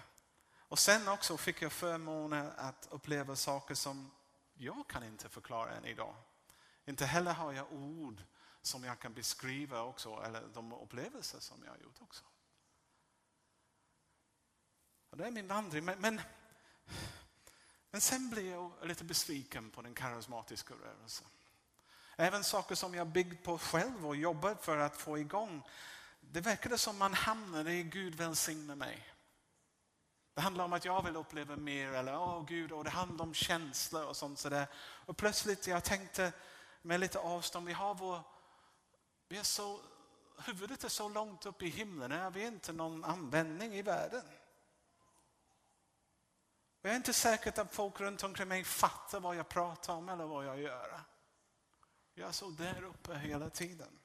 Och 0.69 0.79
sen 0.79 1.09
också 1.09 1.37
fick 1.37 1.63
jag 1.63 1.73
förmånen 1.73 2.53
att 2.57 2.89
uppleva 2.91 3.37
saker 3.37 3.75
som 3.75 4.11
jag 4.55 4.87
kan 4.89 5.05
inte 5.05 5.29
förklara 5.29 5.71
än 5.73 5.85
idag. 5.85 6.15
Inte 6.87 7.07
heller 7.07 7.33
har 7.33 7.53
jag 7.53 7.73
ord 7.73 8.23
som 8.67 8.85
jag 8.85 8.99
kan 8.99 9.15
beskriva 9.15 9.83
också, 9.83 10.23
eller 10.27 10.43
de 10.55 10.73
upplevelser 10.73 11.41
som 11.41 11.65
jag 11.65 11.71
har 11.71 11.79
gjort 11.79 12.01
också. 12.01 12.25
Och 15.11 15.17
det 15.17 15.27
är 15.27 15.31
min 15.31 15.49
vandring. 15.49 15.85
Men, 15.85 16.01
men, 16.01 16.21
men 17.91 18.01
sen 18.01 18.31
blir 18.31 18.51
jag 18.51 18.73
lite 18.83 19.05
besviken 19.05 19.71
på 19.71 19.83
den 19.83 19.95
karismatiska 19.95 20.75
rörelsen. 20.75 21.27
Även 22.17 22.45
saker 22.45 22.75
som 22.75 22.95
jag 22.95 23.07
byggt 23.07 23.45
på 23.45 23.59
själv 23.59 24.07
och 24.07 24.17
jobbat 24.17 24.65
för 24.65 24.79
att 24.79 24.97
få 24.97 25.19
igång. 25.19 25.63
Det 26.21 26.41
verkade 26.41 26.79
som 26.79 26.99
man 26.99 27.15
hamnade 27.15 27.73
i 27.73 27.83
Gud 27.83 28.15
välsigne 28.15 28.75
mig. 28.75 29.15
Det 30.35 30.41
handlar 30.41 30.65
om 30.65 30.73
att 30.73 30.85
jag 30.85 31.05
vill 31.05 31.17
uppleva 31.17 31.57
mer 31.57 31.93
eller 31.93 32.19
åh 32.19 32.45
Gud, 32.47 32.73
och 32.73 32.85
det 32.85 32.91
handlar 32.91 33.25
om 33.25 33.35
känslor 33.35 34.05
och 34.05 34.17
sånt 34.17 34.39
sådär. 34.39 34.67
Och 34.77 35.17
plötsligt 35.17 35.67
jag 35.67 35.85
tänkte 35.85 36.33
med 36.83 37.01
lite 37.01 37.19
avstånd, 37.19 37.67
vi 37.67 37.73
har 37.73 37.95
vår, 37.95 38.21
vi 39.29 39.39
är 39.39 39.43
så, 39.43 39.81
huvudet 40.39 40.85
är 40.85 40.89
så 40.89 41.09
långt 41.09 41.47
upp 41.47 41.63
i 41.63 41.69
himlen, 41.69 42.13
är 42.13 42.31
vi 42.31 42.47
inte 42.47 42.73
någon 42.73 43.05
användning 43.05 43.75
i 43.75 43.83
världen. 43.83 44.25
Jag 46.83 46.93
är 46.93 46.97
inte 46.97 47.13
säker 47.13 47.61
att 47.61 47.75
folk 47.75 48.01
runt 48.01 48.23
omkring 48.23 48.49
mig 48.49 48.65
fattar 48.65 49.21
vad 49.21 49.37
jag 49.37 49.49
pratar 49.49 49.95
om 49.95 50.09
eller 50.09 50.25
vad 50.25 50.47
jag 50.47 50.61
gör. 50.61 51.01
Jag 52.15 52.29
är 52.29 52.33
så 52.33 52.51
där 52.51 52.83
uppe 52.83 53.15
hela 53.15 53.51
tiden. 53.51 54.01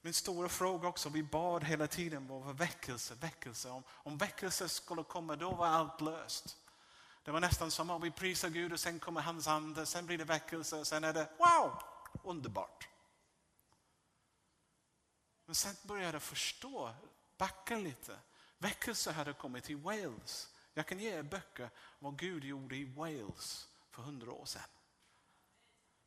Min 0.00 0.14
stora 0.14 0.48
fråga 0.48 0.88
också, 0.88 1.08
vi 1.08 1.22
bad 1.22 1.64
hela 1.64 1.86
tiden 1.86 2.30
om 2.30 2.56
väckelse, 2.56 3.14
väckelse. 3.14 3.70
Om, 3.70 3.82
om 3.88 4.18
väckelse 4.18 4.68
skulle 4.68 5.04
komma, 5.04 5.36
då 5.36 5.54
var 5.54 5.66
allt 5.66 6.00
löst. 6.00 6.56
Det 7.26 7.32
var 7.32 7.40
nästan 7.40 7.70
som 7.70 7.90
att 7.90 8.02
vi 8.02 8.10
prisar 8.10 8.48
Gud 8.48 8.72
och 8.72 8.80
sen 8.80 8.98
kommer 8.98 9.20
hans 9.20 9.48
ande, 9.48 9.86
sen 9.86 10.06
blir 10.06 10.18
det 10.18 10.24
väckelse, 10.24 10.76
och 10.76 10.86
sen 10.86 11.04
är 11.04 11.12
det 11.12 11.28
wow, 11.38 11.82
underbart. 12.22 12.88
Men 15.44 15.54
sen 15.54 15.74
började 15.82 16.12
jag 16.12 16.22
förstå, 16.22 16.94
backa 17.36 17.76
lite. 17.76 18.18
Väckelse 18.58 19.12
hade 19.12 19.32
kommit 19.32 19.64
till 19.64 19.76
Wales. 19.76 20.54
Jag 20.74 20.86
kan 20.86 20.98
ge 20.98 21.18
er 21.18 21.22
böcker 21.22 21.70
vad 21.98 22.18
Gud 22.18 22.44
gjorde 22.44 22.76
i 22.76 22.84
Wales 22.84 23.68
för 23.90 24.02
hundra 24.02 24.32
år 24.32 24.44
sedan. 24.44 24.62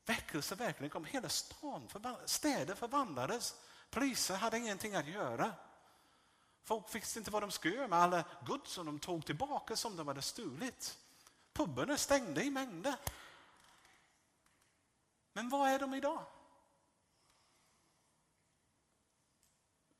Väckelse 0.06 0.56
verkligen 0.56 0.90
kom, 0.90 1.06
hela 1.06 1.30
stan, 1.30 1.90
städer 2.26 2.76
förvandlades. 2.76 3.56
Priser 3.90 4.36
hade 4.36 4.58
ingenting 4.58 4.96
att 4.96 5.08
göra. 5.08 5.54
Folk 6.64 6.96
visste 6.96 7.20
inte 7.20 7.32
vad 7.32 7.44
de 7.44 7.52
skulle 7.52 7.76
göra 7.76 7.88
med 7.88 8.00
alla 8.00 8.24
gods 8.46 8.72
som 8.72 8.86
de 8.86 9.00
tog 9.00 9.26
tillbaka 9.26 9.76
som 9.76 9.96
de 9.96 10.08
hade 10.08 10.22
stulit. 10.22 10.98
Pubarna 11.54 11.98
stängde 11.98 12.44
i 12.44 12.50
mängder. 12.50 12.96
Men 15.34 15.50
vad 15.50 15.70
är 15.70 15.80
de 15.80 15.94
idag? 15.94 16.26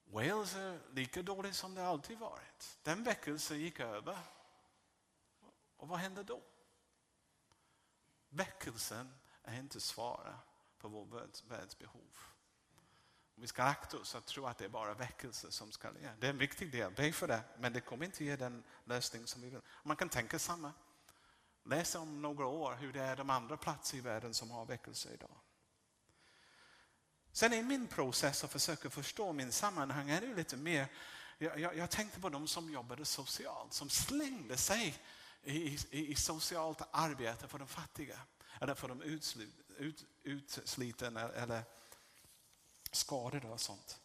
Wales 0.04 0.56
är 0.56 0.80
lika 0.92 1.22
dåligt 1.22 1.56
som 1.56 1.76
det 1.76 1.88
alltid 1.88 2.18
varit. 2.18 2.78
Den 2.84 3.04
väckelsen 3.04 3.60
gick 3.60 3.80
över. 3.80 4.18
Och 5.78 5.88
vad 5.88 6.00
hände 6.00 6.24
då? 6.24 6.42
Väckelsen 8.30 9.14
är 9.44 9.60
inte 9.60 9.80
svaret 9.80 10.36
på 10.78 10.88
vår 10.88 11.06
världs 11.48 11.78
behov. 11.80 12.18
Vi 13.36 13.48
ska 13.48 13.64
akta 13.64 13.98
oss 13.98 14.16
att 14.16 14.26
tro 14.26 14.46
att 14.46 14.58
det 14.58 14.66
är 14.66 14.70
bara 14.70 14.94
väckelse 14.94 15.52
som 15.52 15.72
ska 15.72 15.88
ge. 15.88 16.10
Det 16.20 16.28
är 16.28 16.32
en 16.32 16.38
viktig 16.38 16.72
del, 16.72 16.94
be 16.94 17.12
för 17.12 17.28
det, 17.28 17.44
men 17.58 17.74
det 17.74 17.82
kommer 17.82 18.06
inte 18.06 18.26
ge 18.26 18.36
den 18.36 18.64
lösning 18.84 19.28
som 19.28 19.42
vi 19.42 19.50
vill. 19.50 19.62
Man 19.84 19.98
kan 19.98 20.10
tänka 20.10 20.40
samma. 20.40 20.74
Läs 21.70 21.96
om 21.96 22.22
några 22.22 22.46
år 22.46 22.76
hur 22.76 22.94
det 22.94 23.02
är 23.02 23.16
de 23.16 23.30
andra 23.30 23.58
platser 23.58 23.98
i 23.98 24.02
världen 24.02 24.34
som 24.34 24.52
har 24.52 24.66
väckelse 24.66 25.10
idag. 25.14 25.36
Sen 27.32 27.54
i 27.54 27.64
min 27.64 27.88
process 27.88 28.44
att 28.44 28.52
försöka 28.52 28.90
förstå 28.90 29.34
min 29.34 29.52
sammanhang 29.52 30.10
är 30.10 30.22
det 30.22 30.36
lite 30.36 30.58
mer, 30.58 30.88
jag, 31.38 31.60
jag, 31.60 31.78
jag 31.78 31.90
tänkte 31.90 32.20
på 32.20 32.30
de 32.30 32.48
som 32.48 32.70
jobbade 32.70 33.06
socialt, 33.06 33.74
som 33.74 33.90
slängde 33.90 34.58
sig 34.58 35.04
i, 35.44 35.78
i, 35.90 36.12
i 36.12 36.16
socialt 36.16 36.82
arbete 36.92 37.48
för 37.48 37.60
de 37.60 37.68
fattiga, 37.68 38.20
eller 38.62 38.76
för 38.76 38.88
de 38.88 39.02
utslut, 39.02 39.54
ut, 39.78 40.06
utslitna 40.24 41.22
e-, 41.22 41.32
eller 41.36 41.64
skadade 42.92 43.48
och 43.48 43.62
sånt. 43.62 44.00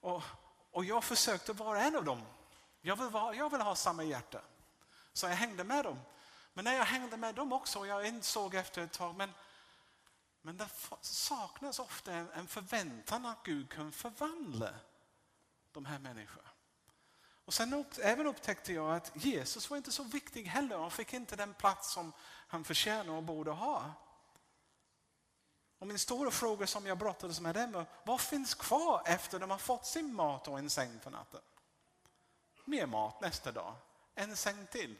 Och, 0.00 0.22
och 0.70 0.84
jag 0.84 1.04
försökte 1.04 1.52
vara 1.52 1.82
en 1.82 1.96
av 1.96 2.04
dem. 2.04 2.22
Jag 2.80 2.96
vill, 2.96 3.08
vara, 3.08 3.34
jag 3.34 3.50
vill 3.50 3.60
ha 3.60 3.74
samma 3.74 4.04
hjärta. 4.04 4.40
Så 5.12 5.26
jag 5.26 5.34
hängde 5.34 5.64
med 5.64 5.84
dem. 5.84 5.98
Men 6.58 6.64
när 6.64 6.74
jag 6.74 6.84
hängde 6.84 7.16
med 7.16 7.34
dem 7.34 7.52
också, 7.52 7.86
jag 7.86 8.06
insåg 8.06 8.54
efter 8.54 8.82
ett 8.82 8.92
tag, 8.92 9.16
men, 9.16 9.34
men 10.42 10.56
det 10.56 10.68
saknas 11.00 11.78
ofta 11.78 12.12
en 12.12 12.46
förväntan 12.46 13.26
att 13.26 13.42
Gud 13.44 13.70
kan 13.70 13.92
förvandla 13.92 14.74
de 15.72 15.84
här 15.84 15.98
människorna. 15.98 16.48
Och 17.44 17.54
sen 17.54 17.84
även 18.02 18.26
upptäckte 18.26 18.72
jag 18.72 18.96
att 18.96 19.12
Jesus 19.14 19.70
var 19.70 19.76
inte 19.76 19.92
så 19.92 20.02
viktig 20.02 20.44
heller. 20.44 20.78
Han 20.78 20.90
fick 20.90 21.12
inte 21.12 21.36
den 21.36 21.54
plats 21.54 21.92
som 21.92 22.12
han 22.48 22.64
förtjänar 22.64 23.12
och 23.12 23.22
borde 23.22 23.50
ha. 23.50 23.92
Och 25.78 25.86
min 25.86 25.98
stora 25.98 26.30
fråga 26.30 26.66
som 26.66 26.86
jag 26.86 26.98
brottades 26.98 27.40
med 27.40 27.54
dem 27.54 27.84
vad 28.04 28.20
finns 28.20 28.54
kvar 28.54 29.02
efter 29.06 29.38
de 29.38 29.50
har 29.50 29.58
fått 29.58 29.86
sin 29.86 30.14
mat 30.14 30.48
och 30.48 30.58
en 30.58 30.70
säng 30.70 31.00
för 31.00 31.10
natten? 31.10 31.40
Mer 32.64 32.86
mat 32.86 33.20
nästa 33.20 33.52
dag, 33.52 33.74
en 34.14 34.36
säng 34.36 34.66
till. 34.66 34.96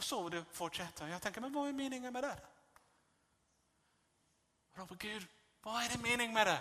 Och 0.00 0.04
så 0.04 0.28
det 0.28 0.44
fortsätter. 0.52 1.06
Jag 1.06 1.22
tänker, 1.22 1.40
men 1.40 1.52
vad 1.52 1.68
är 1.68 1.72
meningen 1.72 2.12
med 2.12 2.24
det? 2.24 2.36
ropar 4.74 4.96
Gud, 4.96 5.26
vad 5.62 5.82
är 5.82 5.88
det 5.88 5.98
mening 5.98 6.32
med 6.32 6.46
det? 6.46 6.60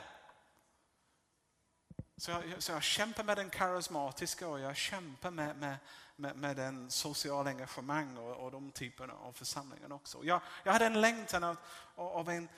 Så 2.17 2.31
jag, 2.31 2.63
så 2.63 2.71
jag 2.71 2.83
kämpar 2.83 3.23
med 3.23 3.37
den 3.37 3.49
karismatiska 3.49 4.47
och 4.47 4.59
jag 4.59 4.75
kämpar 4.75 5.31
med, 5.31 5.57
med, 5.57 5.77
med, 6.15 6.35
med 6.35 6.55
den 6.55 6.91
sociala 6.91 7.49
engagemang 7.49 8.17
och, 8.17 8.35
och 8.35 8.51
de 8.51 8.71
typerna 8.71 9.13
av 9.13 9.33
församlingar 9.33 9.93
också. 9.93 10.23
Jag, 10.23 10.41
jag 10.63 10.73
hade 10.73 10.85
en 10.85 11.01
längtan 11.01 11.43
av, 11.43 11.57
av 11.95 12.29
en, 12.29 12.49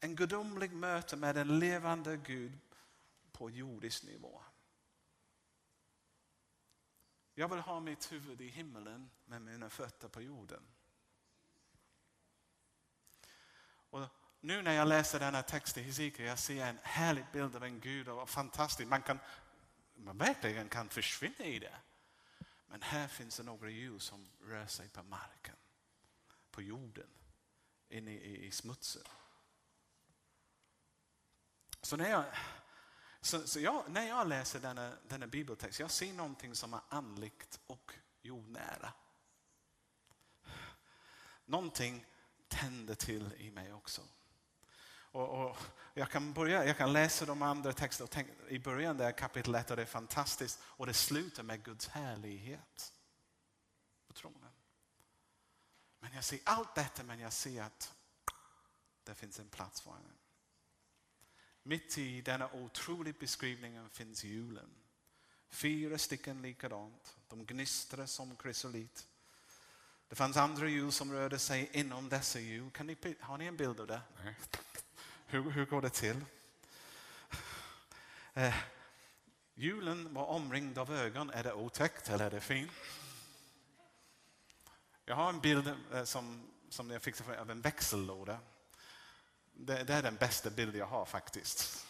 en 0.00 0.16
gudomlig 0.16 0.72
möte 0.72 1.16
med 1.16 1.36
en 1.36 1.58
levande 1.58 2.16
Gud 2.16 2.58
på 3.32 3.50
jordisk 3.50 4.04
nivå. 4.04 4.42
Jag 7.34 7.48
vill 7.48 7.58
ha 7.58 7.80
mitt 7.80 8.12
huvud 8.12 8.40
i 8.40 8.48
himmelen 8.48 9.10
med 9.24 9.42
mina 9.42 9.70
fötter 9.70 10.08
på 10.08 10.22
jorden. 10.22 10.62
Och 13.90 14.06
nu 14.40 14.62
när 14.62 14.72
jag 14.72 14.88
läser 14.88 15.20
denna 15.20 15.42
text 15.42 15.78
i 15.78 15.82
Hesekiel, 15.82 16.28
jag 16.28 16.38
ser 16.38 16.66
en 16.66 16.78
härlig 16.82 17.24
bild 17.32 17.56
av 17.56 17.64
en 17.64 17.80
Gud 17.80 18.08
och 18.08 18.30
fantastiskt. 18.30 18.88
Man, 18.88 19.02
kan, 19.02 19.18
man 19.94 20.18
verkligen 20.18 20.68
kan 20.68 20.88
försvinna 20.88 21.44
i 21.44 21.58
det. 21.58 21.76
Men 22.66 22.82
här 22.82 23.08
finns 23.08 23.36
det 23.36 23.42
några 23.42 23.70
djur 23.70 23.98
som 23.98 24.28
rör 24.40 24.66
sig 24.66 24.88
på 24.88 25.02
marken, 25.02 25.56
på 26.50 26.62
jorden, 26.62 27.10
inne 27.88 28.10
i, 28.10 28.46
i 28.46 28.50
smutsen. 28.50 29.02
Så 31.82 31.96
när 31.96 32.10
jag, 32.10 32.24
så, 33.20 33.46
så 33.46 33.60
jag, 33.60 33.84
när 33.90 34.08
jag 34.08 34.28
läser 34.28 34.60
denna, 34.60 34.92
denna 35.08 35.26
bibeltext, 35.26 35.80
jag 35.80 35.90
ser 35.90 36.12
någonting 36.12 36.54
som 36.54 36.74
är 36.74 36.80
andligt 36.88 37.60
och 37.66 37.92
jordnära. 38.22 38.92
Någonting 41.44 42.06
tänder 42.48 42.94
till 42.94 43.32
i 43.38 43.50
mig 43.50 43.72
också. 43.72 44.02
Och, 45.12 45.28
och, 45.28 45.56
jag, 45.94 46.10
kan 46.10 46.32
börja, 46.32 46.64
jag 46.64 46.76
kan 46.76 46.92
läsa 46.92 47.24
de 47.24 47.42
andra 47.42 47.72
texterna 47.72 48.04
och 48.04 48.10
tänka, 48.10 48.32
i 48.48 48.58
början 48.58 48.96
där 48.96 49.12
kapitel 49.12 49.54
1 49.54 49.70
och 49.70 49.76
det 49.76 49.82
är 49.82 49.86
fantastiskt 49.86 50.60
och 50.64 50.86
det 50.86 50.94
slutar 50.94 51.42
med 51.42 51.64
Guds 51.64 51.88
härlighet 51.88 52.92
på 54.06 54.12
tronen. 54.12 54.52
Men 55.98 56.14
jag 56.14 56.24
ser 56.24 56.38
allt 56.44 56.74
detta 56.74 57.02
men 57.02 57.20
jag 57.20 57.32
ser 57.32 57.62
att 57.62 57.94
det 59.04 59.14
finns 59.14 59.38
en 59.38 59.48
plats 59.48 59.80
för 59.80 59.90
henne. 59.90 60.19
Mitt 61.62 61.98
i 61.98 62.20
denna 62.20 62.52
otroliga 62.52 63.14
beskrivning 63.20 63.88
finns 63.90 64.24
julen. 64.24 64.70
Fyra 65.50 65.98
stycken 65.98 66.42
likadant. 66.42 67.16
De 67.28 67.44
gnistrar 67.44 68.06
som 68.06 68.36
krysolit. 68.36 69.06
Det 70.08 70.14
fanns 70.14 70.36
andra 70.36 70.68
hjul 70.68 70.92
som 70.92 71.12
rörde 71.12 71.38
sig 71.38 71.70
inom 71.72 72.08
dessa 72.08 72.40
hjul. 72.40 72.70
Kan 72.70 72.86
ni, 72.86 72.96
har 73.20 73.38
ni 73.38 73.46
en 73.46 73.56
bild 73.56 73.80
av 73.80 73.86
det? 73.86 74.00
Nej. 74.24 74.34
Hur, 75.26 75.50
hur 75.50 75.66
går 75.66 75.82
det 75.82 75.90
till? 75.90 76.24
Eh, 78.34 78.54
julen 79.54 80.14
var 80.14 80.26
omringd 80.26 80.78
av 80.78 80.92
ögon. 80.92 81.30
Är 81.30 81.42
det 81.42 81.52
otäckt 81.52 82.08
eller 82.08 82.26
är 82.26 82.30
det 82.30 82.40
fint? 82.40 82.70
Jag 85.04 85.16
har 85.16 85.28
en 85.28 85.40
bild 85.40 85.74
eh, 85.92 86.04
som, 86.04 86.42
som 86.68 86.90
jag 86.90 87.02
fick 87.02 87.28
av 87.28 87.50
en 87.50 87.60
växellåda. 87.60 88.38
Det, 89.62 89.84
det, 89.84 89.94
är 89.94 90.02
den 90.02 90.16
bästa 90.16 90.50
bild 90.50 90.76
jag 90.76 90.86
har 90.86 91.04
faktiskt. 91.04 91.86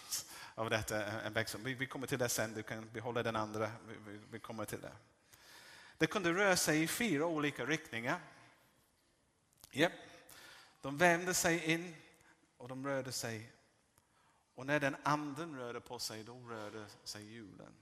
Av 0.54 0.70
detta, 0.70 1.20
en 1.22 1.32
växel. 1.32 1.60
Vi, 1.60 1.74
vi 1.74 1.86
kommer 1.86 2.06
till 2.06 2.18
det 2.18 2.28
sen, 2.28 2.54
du 2.54 2.62
kan 2.62 2.90
behålla 2.90 3.22
den 3.22 3.36
andra. 3.36 3.72
Vi, 3.88 3.94
vi, 4.06 4.20
vi 4.30 4.38
kommer 4.38 4.64
till 4.64 4.80
det. 4.80 4.92
Det 5.98 6.06
kunde 6.06 6.32
röra 6.32 6.56
sig 6.56 6.82
i 6.82 6.88
fyra 6.88 7.26
olika 7.26 7.66
riktningar. 7.66 8.20
Yep. 9.72 9.92
De 10.80 10.98
vände 10.98 11.34
sig 11.34 11.64
in 11.64 11.96
och 12.56 12.68
de 12.68 12.86
rörde 12.86 13.12
sig. 13.12 13.52
Och 14.54 14.66
när 14.66 14.80
den 14.80 14.96
anden 15.02 15.56
rörde 15.56 15.80
på 15.80 15.98
sig, 15.98 16.24
då 16.24 16.48
rörde 16.48 16.86
sig 17.04 17.24
hjulen. 17.24 17.72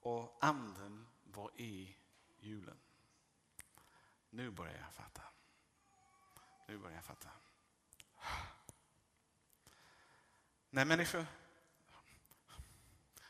Och 0.00 0.38
anden 0.40 1.06
var 1.24 1.50
i 1.56 1.96
hjulen. 2.38 2.78
Nu 4.30 4.50
börjar 4.50 4.78
jag 4.78 4.94
fatta. 4.94 5.22
Nu 6.68 6.78
börjar 6.78 6.96
jag 6.96 7.04
fatta. 7.04 7.30
När 10.70 10.84
människor, 10.84 11.26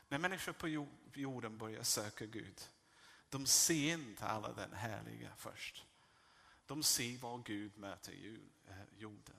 när 0.09 0.19
människor 0.19 0.53
på 0.53 0.69
jorden 1.19 1.59
börjar 1.59 1.83
söka 1.83 2.27
Gud, 2.27 2.71
de 3.29 3.47
ser 3.47 3.93
inte 3.93 4.27
alla 4.27 4.53
den 4.53 4.73
härliga 4.73 5.37
först. 5.37 5.85
De 6.67 6.83
ser 6.83 7.19
var 7.19 7.39
Gud 7.39 7.79
möter 7.79 8.13
eh, 8.13 8.77
jorden. 8.97 9.37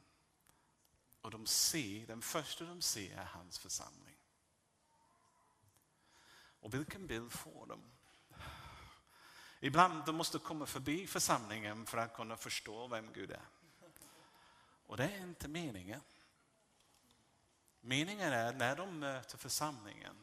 Och 1.22 1.32
de 1.32 1.46
ser, 1.46 2.08
den 2.08 2.22
första 2.22 2.66
de 2.66 2.82
ser 2.82 3.18
är 3.18 3.26
hans 3.26 3.60
församling. 3.60 4.18
Och 6.60 6.74
vilken 6.74 7.08
bild 7.08 7.32
får 7.32 7.66
de? 7.66 7.82
Ibland 9.60 10.06
de 10.06 10.16
måste 10.16 10.40
komma 10.40 10.66
förbi 10.66 11.08
församlingen 11.08 11.86
för 11.86 11.98
att 11.98 12.14
kunna 12.14 12.38
förstå 12.38 12.88
vem 12.88 13.14
Gud 13.14 13.32
är. 13.32 13.46
Och 14.90 14.98
det 14.98 15.04
är 15.04 15.22
inte 15.22 15.48
meningen. 15.48 16.02
Meningen 17.82 18.34
är 18.34 18.54
när 18.54 18.76
de 18.76 19.00
möter 19.00 19.38
församlingen, 19.38 20.16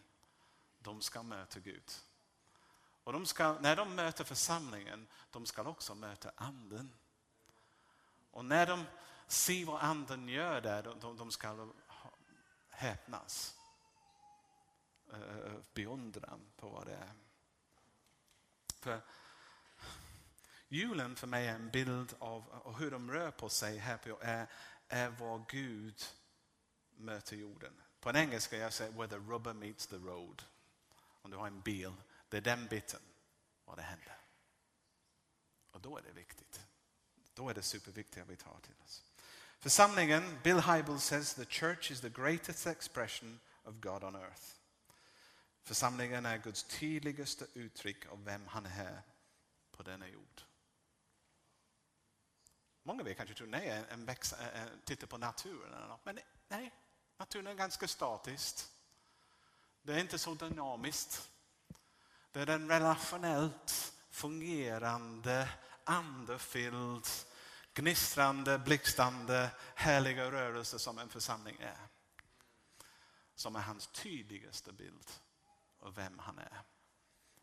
de 0.78 1.02
ska 1.02 1.22
möta 1.22 1.60
Gud. 1.60 1.92
Och 3.04 3.12
de 3.12 3.26
ska, 3.26 3.52
när 3.60 3.76
de 3.76 3.94
möter 3.94 4.24
församlingen, 4.24 5.08
de 5.30 5.46
ska 5.46 5.62
också 5.62 5.94
möta 5.94 6.32
anden. 6.36 6.94
Och 8.30 8.44
när 8.44 8.66
de 8.66 8.84
ser 9.26 9.64
vad 9.64 9.82
anden 9.82 10.28
gör 10.28 10.60
där, 10.60 10.82
de, 11.00 11.16
de 11.16 11.30
ska 11.30 11.68
häpnas. 12.68 13.58
Eh, 15.12 15.20
eh, 15.20 15.36
eh, 15.36 15.60
beundran 15.74 16.40
på 16.56 16.68
vad 16.68 16.86
det 16.86 16.94
är. 16.94 17.12
För 18.80 19.02
julen 20.76 21.16
för 21.16 21.26
mig 21.26 21.46
är 21.46 21.54
en 21.54 21.70
bild 21.70 22.14
av 22.18 22.74
hur 22.78 22.90
de 22.90 23.10
rör 23.10 23.30
på 23.30 23.48
sig 23.48 23.78
här 23.78 23.96
på 23.96 24.18
är, 24.22 24.46
är 24.88 25.08
vad 25.08 25.48
Gud 25.48 26.04
möter 26.96 27.36
jorden. 27.36 27.72
På 28.00 28.08
en 28.08 28.16
engelska 28.16 28.56
jag 28.56 28.72
säger 28.72 28.92
where 28.92 29.08
the 29.08 29.16
rubber 29.16 29.52
meets 29.52 29.86
the 29.86 29.96
road. 29.96 30.42
Om 31.22 31.30
du 31.30 31.36
har 31.36 31.46
en 31.46 31.60
bil, 31.60 31.92
det 32.28 32.36
är 32.36 32.40
den 32.40 32.66
biten 32.66 33.00
vad 33.64 33.78
det 33.78 33.82
händer. 33.82 34.18
Och 35.70 35.80
då 35.80 35.98
är 35.98 36.02
det 36.02 36.12
viktigt. 36.12 36.60
Då 37.34 37.48
är 37.48 37.54
det 37.54 37.62
superviktigt 37.62 38.22
att 38.22 38.28
vi 38.28 38.36
tar 38.36 38.58
till 38.62 38.74
oss. 38.84 39.02
Församlingen, 39.58 40.38
Bill 40.42 40.60
Hybels 40.60 41.04
says 41.04 41.34
the 41.34 41.44
church 41.44 41.90
is 41.90 42.00
the 42.00 42.10
greatest 42.10 42.66
expression 42.66 43.40
of 43.64 43.74
God 43.74 44.04
on 44.04 44.16
earth. 44.16 44.42
Församlingen 45.62 46.26
är 46.26 46.38
Guds 46.38 46.64
tydligaste 46.64 47.46
uttryck 47.54 48.06
av 48.06 48.24
vem 48.24 48.46
han 48.46 48.66
är 48.66 49.02
på 49.72 49.82
denna 49.82 50.08
jord. 50.08 50.45
Många 52.86 53.02
av 53.02 53.08
er 53.08 53.14
kanske 53.14 53.34
tror 53.34 53.46
nej, 53.46 53.84
en 53.90 54.04
väx, 54.04 54.32
eh, 54.32 54.62
eh, 54.62 54.68
tittar 54.84 55.06
på 55.06 55.18
naturen 55.18 55.74
eller 55.74 55.86
något. 55.86 56.04
Men 56.04 56.18
nej, 56.48 56.72
naturen 57.18 57.46
är 57.46 57.54
ganska 57.54 57.88
statisk. 57.88 58.66
Det 59.82 59.94
är 59.94 59.98
inte 59.98 60.18
så 60.18 60.34
dynamiskt. 60.34 61.30
Det 62.32 62.40
är 62.40 62.46
en 62.46 62.68
relationellt 62.68 63.94
fungerande, 64.10 65.48
andefylld, 65.84 67.06
gnistrande, 67.74 68.58
blixtrande, 68.58 69.50
härliga 69.74 70.30
rörelse 70.30 70.78
som 70.78 70.98
en 70.98 71.08
församling 71.08 71.56
är. 71.60 71.88
Som 73.34 73.56
är 73.56 73.60
hans 73.60 73.86
tydligaste 73.86 74.72
bild 74.72 75.10
av 75.80 75.94
vem 75.94 76.18
han 76.18 76.38
är. 76.38 76.62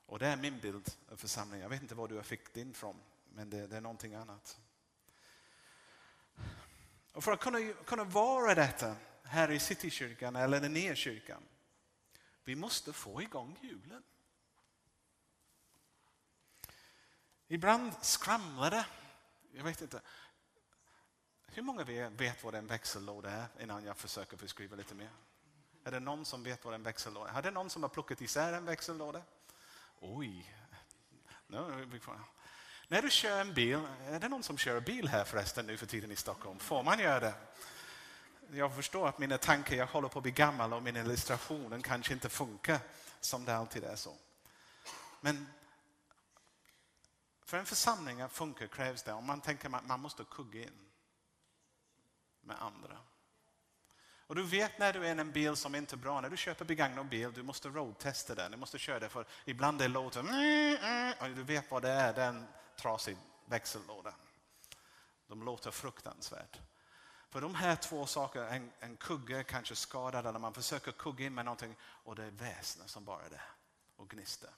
Och 0.05 0.19
det 0.19 0.27
är 0.27 0.37
min 0.37 0.59
bild 0.59 0.89
av 1.11 1.17
församlingen. 1.17 1.61
Jag 1.61 1.69
vet 1.69 1.81
inte 1.81 1.95
var 1.95 2.07
du 2.07 2.23
fick 2.23 2.53
din 2.53 2.73
från, 2.73 3.01
men 3.23 3.49
det, 3.49 3.67
det 3.67 3.77
är 3.77 3.81
någonting 3.81 4.15
annat. 4.15 4.59
Och 7.13 7.23
för 7.23 7.31
att 7.31 7.39
kunna, 7.39 7.73
kunna 7.85 8.03
vara 8.03 8.55
detta 8.55 8.95
här 9.23 9.51
i 9.51 9.59
Citykyrkan 9.59 10.35
eller 10.35 10.61
den 10.61 10.73
nya 10.73 10.95
kyrkan, 10.95 11.43
vi 12.43 12.55
måste 12.55 12.93
få 12.93 13.21
igång 13.21 13.57
hjulen. 13.61 14.03
Ibland 17.47 17.93
skramlar 18.01 18.71
det. 18.71 18.85
Jag 19.51 19.63
vet 19.63 19.81
inte. 19.81 20.01
Hur 21.47 21.61
många 21.61 21.83
vet 22.09 22.43
vad 22.43 22.55
en 22.55 22.67
växellåda 22.67 23.29
är 23.31 23.47
innan 23.61 23.83
jag 23.83 23.97
försöker 23.97 24.37
beskriva 24.37 24.75
lite 24.75 24.95
mer? 24.95 25.09
Är 25.83 25.91
det 25.91 25.99
någon 25.99 26.25
som 26.25 26.43
vet 26.43 26.65
vad 26.65 26.73
en 26.73 26.83
växellåda 26.83 27.31
är? 27.31 27.37
Är 27.37 27.41
det 27.41 27.51
någon 27.51 27.69
som 27.69 27.83
har 27.83 27.89
plockat 27.89 28.21
isär 28.21 28.53
en 28.53 28.65
växellåda? 28.65 29.21
Oj. 29.99 30.55
No, 31.47 31.85
när 32.93 33.01
du 33.01 33.09
kör 33.09 33.41
en 33.41 33.53
bil, 33.53 33.79
är 34.07 34.19
det 34.19 34.29
någon 34.29 34.43
som 34.43 34.57
kör 34.57 34.79
bil 34.79 35.07
här 35.07 35.23
förresten 35.23 35.65
nu 35.65 35.77
för 35.77 35.85
tiden 35.85 36.11
i 36.11 36.15
Stockholm? 36.15 36.59
Får 36.59 36.83
man 36.83 36.99
göra 36.99 37.19
det? 37.19 37.33
Jag 38.51 38.75
förstår 38.75 39.07
att 39.07 39.19
mina 39.19 39.37
tankar, 39.37 39.75
jag 39.75 39.87
håller 39.87 40.07
på 40.07 40.19
att 40.19 40.23
bli 40.23 40.31
gammal 40.31 40.73
och 40.73 40.83
min 40.83 40.95
illustration 40.95 41.81
kanske 41.81 42.13
inte 42.13 42.29
funkar 42.29 42.79
som 43.19 43.45
det 43.45 43.55
alltid 43.55 43.83
är 43.83 43.95
så. 43.95 44.15
Men 45.21 45.47
för 47.45 47.57
en 47.57 47.65
församling 47.65 48.21
att 48.21 48.31
funka 48.31 48.67
krävs 48.67 49.03
det, 49.03 49.13
om 49.13 49.25
man 49.25 49.41
tänker 49.41 49.75
att 49.75 49.87
man 49.87 49.99
måste 49.99 50.23
kugga 50.31 50.61
in 50.61 50.89
med 52.41 52.57
andra. 52.59 52.97
Och 54.27 54.35
du 54.35 54.43
vet 54.43 54.79
när 54.79 54.93
du 54.93 54.99
är 54.99 55.15
i 55.15 55.19
en 55.19 55.31
bil 55.31 55.55
som 55.55 55.75
inte 55.75 55.95
är 55.95 55.97
bra, 55.97 56.21
när 56.21 56.29
du 56.29 56.37
köper 56.37 56.65
begagnad 56.65 57.09
bil, 57.09 57.33
du 57.33 57.43
måste 57.43 57.67
roadtesta 57.67 58.35
den, 58.35 58.51
du 58.51 58.57
måste 58.57 58.77
köra 58.77 58.99
den. 58.99 59.09
för 59.09 59.25
ibland 59.45 59.79
det 59.79 59.87
låter 59.87 60.19
mm, 60.19 60.77
mm", 60.81 61.13
och 61.19 61.29
du 61.29 61.43
vet 61.43 61.71
vad 61.71 61.81
det 61.81 61.91
är, 61.91 62.13
den 62.13 62.47
trasig 62.75 63.17
växellåda. 63.45 64.13
De 65.27 65.43
låter 65.43 65.71
fruktansvärt. 65.71 66.59
För 67.29 67.41
de 67.41 67.55
här 67.55 67.75
två 67.75 68.05
sakerna, 68.05 68.49
en, 68.49 68.71
en 68.79 68.97
kugge 68.97 69.43
kanske 69.43 69.75
skadad 69.75 70.25
eller 70.25 70.39
man 70.39 70.53
försöker 70.53 70.91
kugga 70.91 71.25
in 71.25 71.33
med 71.33 71.45
någonting 71.45 71.75
och 71.81 72.15
det 72.15 72.23
är 72.23 72.31
väsnet 72.31 72.89
som 72.89 73.05
bara 73.05 73.25
är 73.25 73.29
där 73.29 73.49
och 73.95 74.09
gnister. 74.09 74.49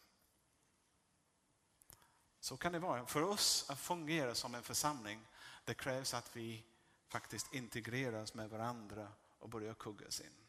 Så 2.39 2.57
kan 2.57 2.71
det 2.71 2.79
vara. 2.79 3.05
För 3.05 3.21
oss 3.21 3.69
att 3.69 3.79
fungera 3.79 4.35
som 4.35 4.55
en 4.55 4.63
församling, 4.63 5.27
det 5.65 5.73
krävs 5.73 6.13
att 6.13 6.35
vi 6.35 6.65
faktiskt 7.07 7.53
integreras 7.53 8.33
med 8.33 8.49
varandra 8.49 9.07
och 9.39 9.49
börjar 9.49 9.73
kuggas 9.73 10.21
in. 10.21 10.45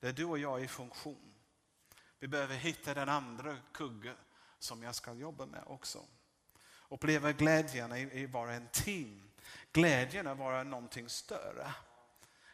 Det 0.00 0.08
är 0.08 0.12
du 0.12 0.24
och 0.24 0.38
jag 0.38 0.62
i 0.62 0.68
funktion. 0.68 1.34
Vi 2.18 2.28
behöver 2.28 2.56
hitta 2.56 2.94
den 2.94 3.08
andra 3.08 3.56
kugge 3.72 4.14
som 4.58 4.82
jag 4.82 4.94
ska 4.94 5.12
jobba 5.12 5.46
med 5.46 5.62
också. 5.66 6.06
Uppleva 6.92 7.32
glädjen 7.32 7.92
i 7.92 8.24
att 8.24 8.30
vara 8.30 8.54
en 8.54 8.68
team. 8.68 9.30
Glädjen 9.72 10.26
att 10.26 10.38
vara 10.38 10.62
någonting 10.62 11.08
större. 11.08 11.74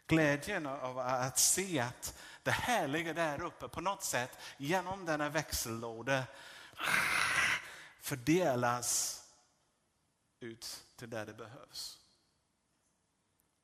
Glädjen 0.07 0.66
av 0.66 0.98
att 0.98 1.38
se 1.38 1.81
att 1.81 2.18
det 2.42 2.51
här 2.51 2.88
ligger 2.88 3.14
där 3.14 3.42
uppe 3.42 3.68
på 3.68 3.81
något 3.81 4.03
sätt 4.03 4.38
genom 4.57 5.05
denna 5.05 5.29
växellåda 5.29 6.24
fördelas 8.01 9.22
ut 10.40 10.85
till 10.96 11.11
där 11.11 11.27
det 11.27 11.35
behövs. 11.35 11.98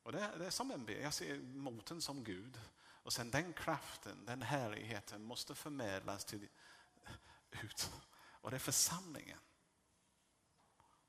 Och 0.02 0.12
det, 0.12 0.20
är, 0.20 0.38
det 0.38 0.46
är 0.46 0.50
som 0.50 0.70
en 0.70 0.84
bild. 0.84 1.04
Jag 1.04 1.14
ser 1.14 1.38
moten 1.38 2.02
som 2.02 2.24
Gud. 2.24 2.60
Och 2.84 3.12
sen 3.12 3.30
den 3.30 3.52
kraften, 3.52 4.24
den 4.26 4.42
härligheten 4.42 5.22
måste 5.22 5.54
förmedlas 5.54 6.24
till, 6.24 6.48
ut. 7.50 7.90
Och 8.16 8.50
det 8.50 8.56
är 8.56 8.60
församlingen 8.60 9.38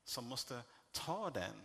som 0.06 0.24
måste 0.24 0.62
ta 0.92 1.30
den 1.30 1.62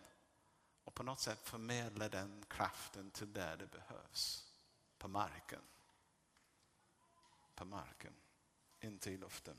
och 0.83 0.93
på 0.93 1.03
något 1.03 1.19
sätt 1.19 1.39
förmedla 1.47 2.09
den 2.09 2.45
kraften 2.47 3.11
till 3.11 3.33
där 3.33 3.57
det 3.57 3.67
behövs. 3.67 4.51
På 4.97 5.07
marken. 5.07 5.61
På 7.55 7.65
marken, 7.65 8.13
inte 8.79 9.11
i 9.11 9.17
luften. 9.17 9.57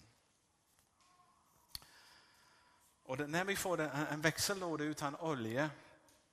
Och 3.02 3.30
när 3.30 3.44
vi 3.44 3.56
får 3.56 3.80
en 3.80 4.20
växellåda 4.20 4.84
utan 4.84 5.16
olja 5.16 5.70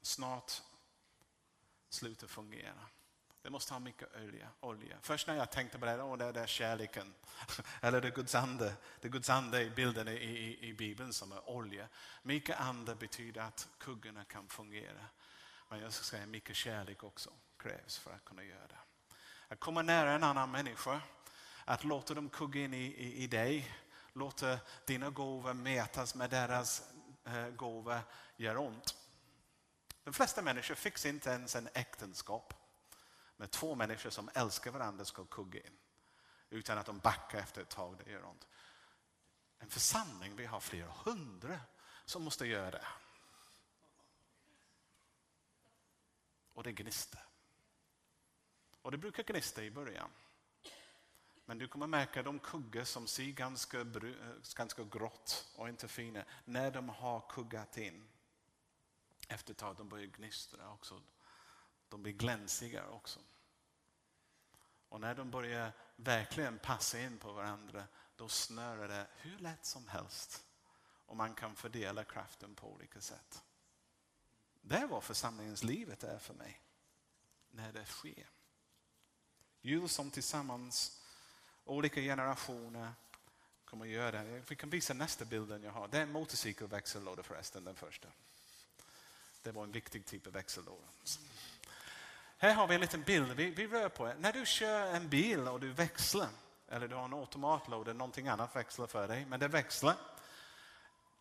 snart 0.02 0.62
slutar 1.90 2.28
fungera. 2.28 2.88
Det 3.50 3.54
måste 3.54 3.74
ha 3.74 3.80
mycket 3.80 4.16
olja. 4.16 4.48
olja. 4.60 4.98
Först 5.02 5.28
när 5.28 5.36
jag 5.36 5.52
tänkte 5.52 5.80
på 5.80 5.86
det, 5.86 6.02
oh, 6.02 6.18
det 6.18 6.40
är 6.40 6.48
kärleken. 6.48 7.14
Eller 7.82 8.02
det 8.02 8.10
Guds 8.10 8.36
ande. 8.36 8.74
Det 9.02 9.10
Guds 9.10 9.30
ande 9.30 9.62
i 9.62 9.70
bilden 9.70 10.08
i, 10.08 10.12
i, 10.12 10.68
i 10.70 10.74
Bibeln 10.74 11.14
som 11.14 11.32
är 11.32 11.50
olja. 11.50 11.88
Mycket 12.24 12.60
ande 12.60 12.96
betyder 12.96 13.42
att 13.42 13.68
kuggorna 13.78 14.24
kan 14.24 14.48
fungera. 14.48 15.06
Men 15.70 15.80
jag 15.80 15.94
ska 15.94 16.04
säga 16.04 16.26
mycket 16.26 16.56
kärlek 16.56 17.04
också 17.04 17.30
krävs 17.60 17.98
för 17.98 18.12
att 18.12 18.26
kunna 18.26 18.44
göra 18.44 18.68
det. 18.68 18.78
Att 19.48 19.60
komma 19.60 19.82
nära 19.82 20.12
en 20.12 20.24
annan 20.24 20.52
människa, 20.52 21.02
att 21.66 21.84
låta 21.84 22.14
dem 22.14 22.30
kugga 22.30 22.62
in 22.62 22.74
i, 22.74 22.78
i, 22.78 23.24
i 23.24 23.28
dig, 23.28 23.76
låta 24.14 24.60
dina 24.86 25.10
gåvor 25.10 25.54
mätas 25.54 26.16
med 26.16 26.30
deras 26.30 26.84
eh, 27.26 27.48
gåvor 27.48 28.00
gör 28.36 28.58
ont. 28.58 28.96
De 30.04 30.14
flesta 30.14 30.42
människor 30.42 30.76
fixar 30.76 31.10
inte 31.10 31.30
ens 31.30 31.56
en 31.56 31.70
äktenskap 31.74 32.59
med 33.40 33.52
två 33.52 33.76
människor 33.76 34.10
som 34.10 34.30
älskar 34.34 34.72
varandra 34.72 35.06
ska 35.06 35.26
kugga 35.26 35.60
in. 35.60 35.78
Utan 36.50 36.78
att 36.78 36.86
de 36.86 37.00
backar 37.00 37.40
efter 37.40 37.62
ett 37.62 37.70
tag, 37.70 37.98
det 38.06 38.12
gör 38.12 38.26
ont. 38.26 38.48
En 39.60 39.70
församling, 39.70 40.36
vi 40.36 40.46
har 40.46 40.60
flera 40.60 40.92
hundra 40.92 41.60
som 42.06 42.24
måste 42.24 42.46
göra 42.46 42.72
det. 42.72 42.88
Och 46.54 46.64
det 46.64 46.72
gnister. 46.72 47.24
Och 48.82 48.92
det 48.92 48.98
brukar 48.98 49.24
gnista 49.24 49.64
i 49.64 49.72
början. 49.72 50.10
Men 51.46 51.58
du 51.58 51.68
kommer 51.68 51.88
märka 51.88 52.24
de 52.24 52.40
kuggar 52.40 52.84
som 52.84 53.08
ser 53.08 53.24
ganska, 53.24 53.80
eh, 53.80 53.86
ganska 54.56 54.84
grått 54.84 55.54
och 55.56 55.70
inte 55.70 55.88
fina, 55.88 56.26
när 56.46 56.72
de 56.72 56.90
har 56.90 57.30
kuggat 57.30 57.78
in. 57.78 58.10
Efter 59.28 59.52
ett 59.52 59.58
tag 59.58 59.76
de 59.76 59.90
börjar 59.90 60.06
gnistra 60.06 60.72
också. 60.72 61.02
De 61.90 62.04
blir 62.04 62.14
glänsiga 62.14 62.90
också. 62.90 63.20
Och 64.90 65.02
när 65.02 65.16
de 65.16 65.32
börjar 65.32 65.72
verkligen 65.96 66.60
passa 66.60 67.00
in 67.00 67.18
på 67.18 67.32
varandra, 67.32 67.88
då 68.16 68.30
snörar 68.30 68.88
det 68.88 69.08
hur 69.16 69.40
lätt 69.40 69.66
som 69.66 69.88
helst. 69.88 70.44
Och 71.06 71.18
man 71.18 71.34
kan 71.34 71.56
fördela 71.56 72.04
kraften 72.04 72.56
på 72.56 72.74
olika 72.74 73.02
sätt. 73.02 73.44
Det 74.62 74.86
var 74.86 75.02
församlingens 75.02 75.64
livet 75.64 76.04
är 76.04 76.20
för 76.20 76.34
mig. 76.34 76.62
När 77.52 77.74
det 77.74 77.86
sker. 77.86 78.30
Jul 79.62 79.90
som 79.90 80.12
tillsammans, 80.12 81.02
olika 81.66 82.02
generationer 82.02 82.94
kommer 83.66 83.86
att 83.86 83.92
göra 83.92 84.24
det. 84.24 84.44
Vi 84.50 84.56
kan 84.56 84.70
visa 84.70 84.94
nästa 84.94 85.26
bilden 85.26 85.64
jag 85.64 85.72
har. 85.72 85.88
Det 85.88 85.98
är 85.98 86.02
en 86.02 86.12
motorcykelväxellåda 86.12 87.24
förresten, 87.24 87.64
den 87.64 87.76
första. 87.76 88.08
Det 89.44 89.52
var 89.52 89.64
en 89.64 89.72
viktig 89.72 90.06
typ 90.06 90.28
av 90.28 90.34
växellåda. 90.34 90.88
Här 92.42 92.54
har 92.54 92.68
vi 92.68 92.76
en 92.76 92.82
liten 92.82 93.04
bild. 93.04 93.32
Vi, 93.32 93.50
vi 93.50 93.68
rör 93.68 93.90
på 93.90 94.06
det. 94.06 94.16
När 94.20 94.34
du 94.34 94.46
kör 94.46 94.96
en 94.96 95.10
bil 95.10 95.48
och 95.48 95.60
du 95.60 95.72
växlar, 95.72 96.30
eller 96.68 96.88
du 96.88 96.96
har 96.96 97.06
en 97.06 97.14
automatlåda, 97.14 97.94
någonting 97.94 98.28
annat 98.28 98.56
växlar 98.56 98.88
för 98.88 99.08
dig, 99.08 99.26
men 99.26 99.40
det 99.40 99.48
växlar. 99.48 99.96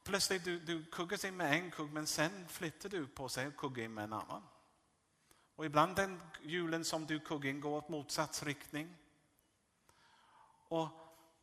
Plötsligt 0.05 0.45
du, 0.45 0.61
du 0.61 0.85
kuggas 0.85 1.25
in 1.25 1.37
med 1.37 1.53
en 1.53 1.71
kugg, 1.71 1.93
men 1.93 2.07
sen 2.07 2.49
flyttar 2.49 2.89
du 2.89 3.07
på 3.07 3.29
sig 3.29 3.47
och 3.47 3.57
kuggar 3.57 3.85
in 3.85 3.95
med 3.95 4.05
en 4.05 4.13
annan. 4.13 4.43
Och 5.57 5.67
ibland 5.67 5.97
den 5.97 6.23
hjulen 6.43 6.85
som 6.85 7.07
du 7.07 7.21
kuggar 7.21 7.51
in 7.51 7.61
går 7.61 7.77
åt 7.77 7.89
motsatt 7.89 8.43
riktning. 8.43 8.97
Och, 10.69 10.89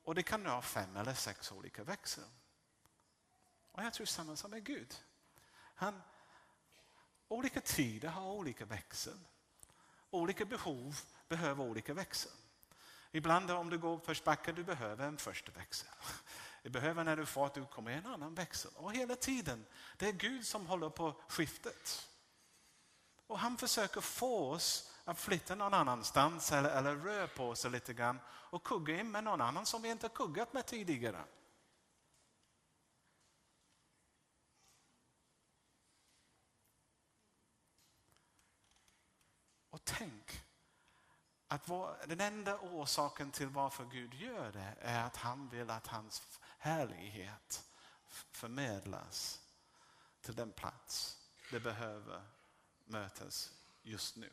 och 0.03 0.15
det 0.15 0.23
kan 0.23 0.43
du 0.43 0.49
ha 0.49 0.61
fem 0.61 0.95
eller 0.95 1.13
sex 1.13 1.51
olika 1.51 1.83
växlar. 1.83 2.27
Och 3.71 3.83
jag 3.83 3.93
tror 3.93 4.05
samma 4.05 4.35
som 4.35 4.51
med 4.51 4.63
Gud. 4.63 4.95
Han, 5.75 6.01
olika 7.27 7.61
tider 7.61 8.09
har 8.09 8.31
olika 8.31 8.65
växel. 8.65 9.19
Olika 10.15 10.45
behov 10.45 10.99
behöver 11.29 11.63
olika 11.63 11.93
växel. 11.93 12.31
Ibland 13.11 13.51
om 13.51 13.69
du 13.69 13.77
går 13.77 13.93
uppförsbacke, 13.93 14.51
du 14.51 14.63
behöver 14.63 15.07
en 15.07 15.17
första 15.17 15.51
växel. 15.51 15.89
Du 16.63 16.69
behöver 16.69 17.03
när 17.03 17.17
du 17.17 17.25
får 17.25 17.45
att 17.45 17.53
du 17.53 17.65
kommer 17.65 17.91
en 17.91 18.05
annan 18.05 18.35
växel. 18.35 18.71
Och 18.75 18.93
hela 18.93 19.15
tiden, 19.15 19.65
det 19.97 20.07
är 20.07 20.11
Gud 20.11 20.45
som 20.45 20.67
håller 20.67 20.89
på 20.89 21.21
skiftet. 21.27 22.09
Och 23.27 23.39
han 23.39 23.57
försöker 23.57 24.01
få 24.01 24.49
oss 24.49 24.91
att 25.03 25.19
flytta 25.19 25.55
någon 25.55 25.73
annanstans 25.73 26.51
eller, 26.51 26.69
eller 26.69 26.95
röra 26.95 27.27
på 27.27 27.49
oss 27.49 27.65
lite 27.65 27.93
grann 27.93 28.19
och 28.27 28.63
kugga 28.63 28.99
in 28.99 29.11
med 29.11 29.23
någon 29.23 29.41
annan 29.41 29.65
som 29.65 29.81
vi 29.81 29.89
inte 29.89 30.09
kuggat 30.09 30.53
med 30.53 30.65
tidigare. 30.65 31.23
Tänk 39.85 40.43
att 41.47 41.67
den 42.07 42.21
enda 42.21 42.59
orsaken 42.59 43.31
till 43.31 43.47
varför 43.47 43.85
Gud 43.85 44.13
gör 44.13 44.51
det 44.51 44.75
är 44.81 45.03
att 45.03 45.17
han 45.17 45.49
vill 45.49 45.69
att 45.69 45.87
hans 45.87 46.39
härlighet 46.57 47.65
förmedlas 48.31 49.41
till 50.21 50.35
den 50.35 50.51
plats 50.51 51.19
det 51.51 51.59
behöver 51.59 52.21
mötas 52.85 53.53
just 53.83 54.15
nu 54.15 54.29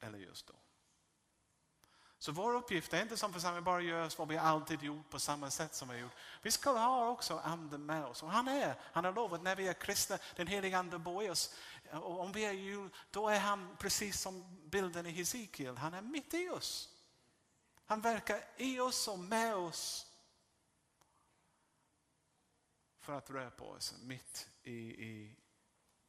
eller 0.00 0.18
just 0.18 0.46
då. 0.46 0.54
Så 2.18 2.32
vår 2.32 2.54
uppgift 2.54 2.92
är 2.92 3.02
inte 3.02 3.16
som 3.16 3.32
församling 3.32 3.64
bara 3.64 3.80
görs 3.80 4.18
vad 4.18 4.28
vi 4.28 4.36
alltid 4.36 4.82
gjort 4.82 5.10
på 5.10 5.18
samma 5.18 5.50
sätt 5.50 5.74
som 5.74 5.88
vi 5.88 5.94
har 5.94 6.00
gjort. 6.00 6.16
Vi 6.42 6.50
ska 6.50 6.70
ha 6.70 7.08
också 7.08 7.38
anden 7.44 7.86
med 7.86 8.04
oss. 8.04 8.22
Och 8.22 8.30
han 8.30 8.48
är, 8.48 8.74
han 8.92 9.04
har 9.04 9.12
lovat 9.12 9.42
när 9.42 9.56
vi 9.56 9.68
är 9.68 9.72
kristna, 9.72 10.18
den 10.36 10.46
helige 10.46 10.78
ande 10.78 10.98
bor 10.98 11.22
i 11.22 11.30
oss. 11.30 11.54
Och 11.92 12.20
om 12.20 12.32
vi 12.32 12.44
är 12.44 12.52
jul, 12.52 12.90
då 13.10 13.28
är 13.28 13.38
han 13.38 13.76
precis 13.76 14.20
som 14.20 14.60
bilden 14.70 15.06
i 15.06 15.10
Hesekiel, 15.10 15.76
han 15.76 15.94
är 15.94 16.02
mitt 16.02 16.34
i 16.34 16.48
oss. 16.48 16.96
Han 17.86 18.00
verkar 18.00 18.44
i 18.56 18.80
oss 18.80 19.08
och 19.08 19.18
med 19.18 19.56
oss. 19.56 20.12
För 22.98 23.12
att 23.12 23.30
röra 23.30 23.50
på 23.50 23.68
oss 23.68 23.94
mitt 24.02 24.48
i, 24.62 24.72
i, 24.72 25.36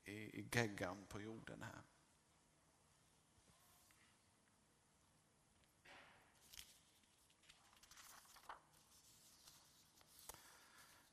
i, 0.06 0.14
i 0.14 0.50
geggan 0.52 1.06
på 1.10 1.22
jorden 1.22 1.64
här. 1.64 1.82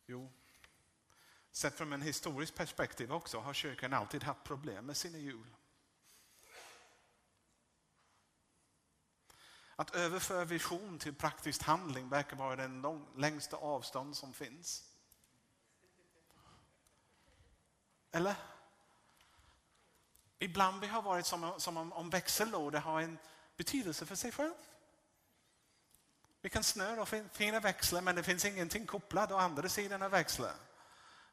Jo, 0.07 0.33
sett 1.57 1.75
från 1.75 1.93
en 1.93 2.03
historisk 2.03 2.55
perspektiv 2.55 3.13
också 3.13 3.39
har 3.39 3.55
kyrkan 3.55 3.93
alltid 3.93 4.23
haft 4.23 4.45
problem 4.45 4.87
med 4.87 4.97
sina 4.97 5.19
jul. 5.19 5.47
Att 9.77 9.95
överföra 9.95 10.45
vision 10.45 10.99
till 10.99 11.15
praktisk 11.15 11.63
handling 11.63 12.09
verkar 12.09 12.37
vara 12.37 12.57
den 12.57 12.81
lång, 12.81 13.07
längsta 13.17 13.57
avstånd 13.57 14.17
som 14.17 14.33
finns. 14.33 14.85
Eller? 18.13 18.35
Ibland 20.39 20.81
vi 20.81 20.87
har 20.87 21.03
varit 21.03 21.27
som, 21.27 21.55
som 21.61 21.77
om, 21.77 21.93
om 21.93 22.11
växellådor 22.11 22.79
har 22.79 23.01
en 23.01 23.19
betydelse 23.57 24.07
för 24.07 24.15
sig 24.15 24.33
själv. 24.33 24.55
Vi 26.41 26.51
kan 26.51 26.65
snöra 26.65 27.03
och 27.03 27.09
fina 27.33 27.61
växlar 27.61 28.01
men 28.01 28.17
det 28.17 28.23
finns 28.23 28.45
ingenting 28.45 28.87
kopplat 28.87 29.33
å 29.33 29.37
andra 29.37 29.69
sidan 29.69 30.03
av 30.03 30.11
växlar. 30.11 30.55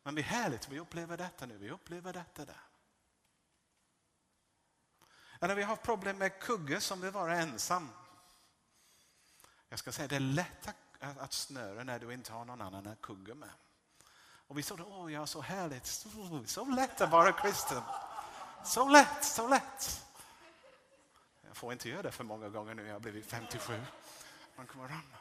Men 0.03 0.15
det 0.15 0.21
är 0.21 0.23
härligt, 0.23 0.69
vi 0.69 0.79
upplever 0.79 1.17
detta 1.17 1.45
nu, 1.45 1.57
vi 1.57 1.71
upplever 1.71 2.13
detta 2.13 2.45
där. 2.45 2.61
Eller 5.39 5.55
vi 5.55 5.63
har 5.63 5.75
problem 5.75 6.17
med 6.17 6.39
kugge 6.39 6.81
som 6.81 7.01
vill 7.01 7.11
vara 7.11 7.35
ensam. 7.35 7.89
Jag 9.69 9.79
ska 9.79 9.91
säga 9.91 10.07
det 10.07 10.15
är 10.15 10.19
lätt 10.19 10.67
att 10.99 11.33
snöra 11.33 11.83
när 11.83 11.99
du 11.99 12.13
inte 12.13 12.33
har 12.33 12.45
någon 12.45 12.61
annan 12.61 12.87
att 12.87 13.01
kugga 13.01 13.35
med. 13.35 13.49
Och 14.51 14.57
vi 14.57 14.63
såg, 14.63 14.79
åh 14.79 15.13
ja, 15.13 15.27
så 15.27 15.41
härligt, 15.41 15.85
så, 15.85 16.43
så 16.45 16.65
lätt 16.65 17.01
att 17.01 17.11
vara 17.11 17.31
kristen. 17.31 17.81
Så 18.65 18.89
lätt, 18.89 19.25
så 19.25 19.47
lätt. 19.47 20.05
Jag 21.41 21.57
får 21.57 21.73
inte 21.73 21.89
göra 21.89 22.01
det 22.01 22.11
för 22.11 22.23
många 22.23 22.49
gånger 22.49 22.73
nu, 22.73 22.87
jag 22.87 22.93
har 22.93 22.99
blivit 22.99 23.25
57. 23.25 23.81
Man 24.55 24.67
kommer 24.67 24.87
ramla. 24.87 25.17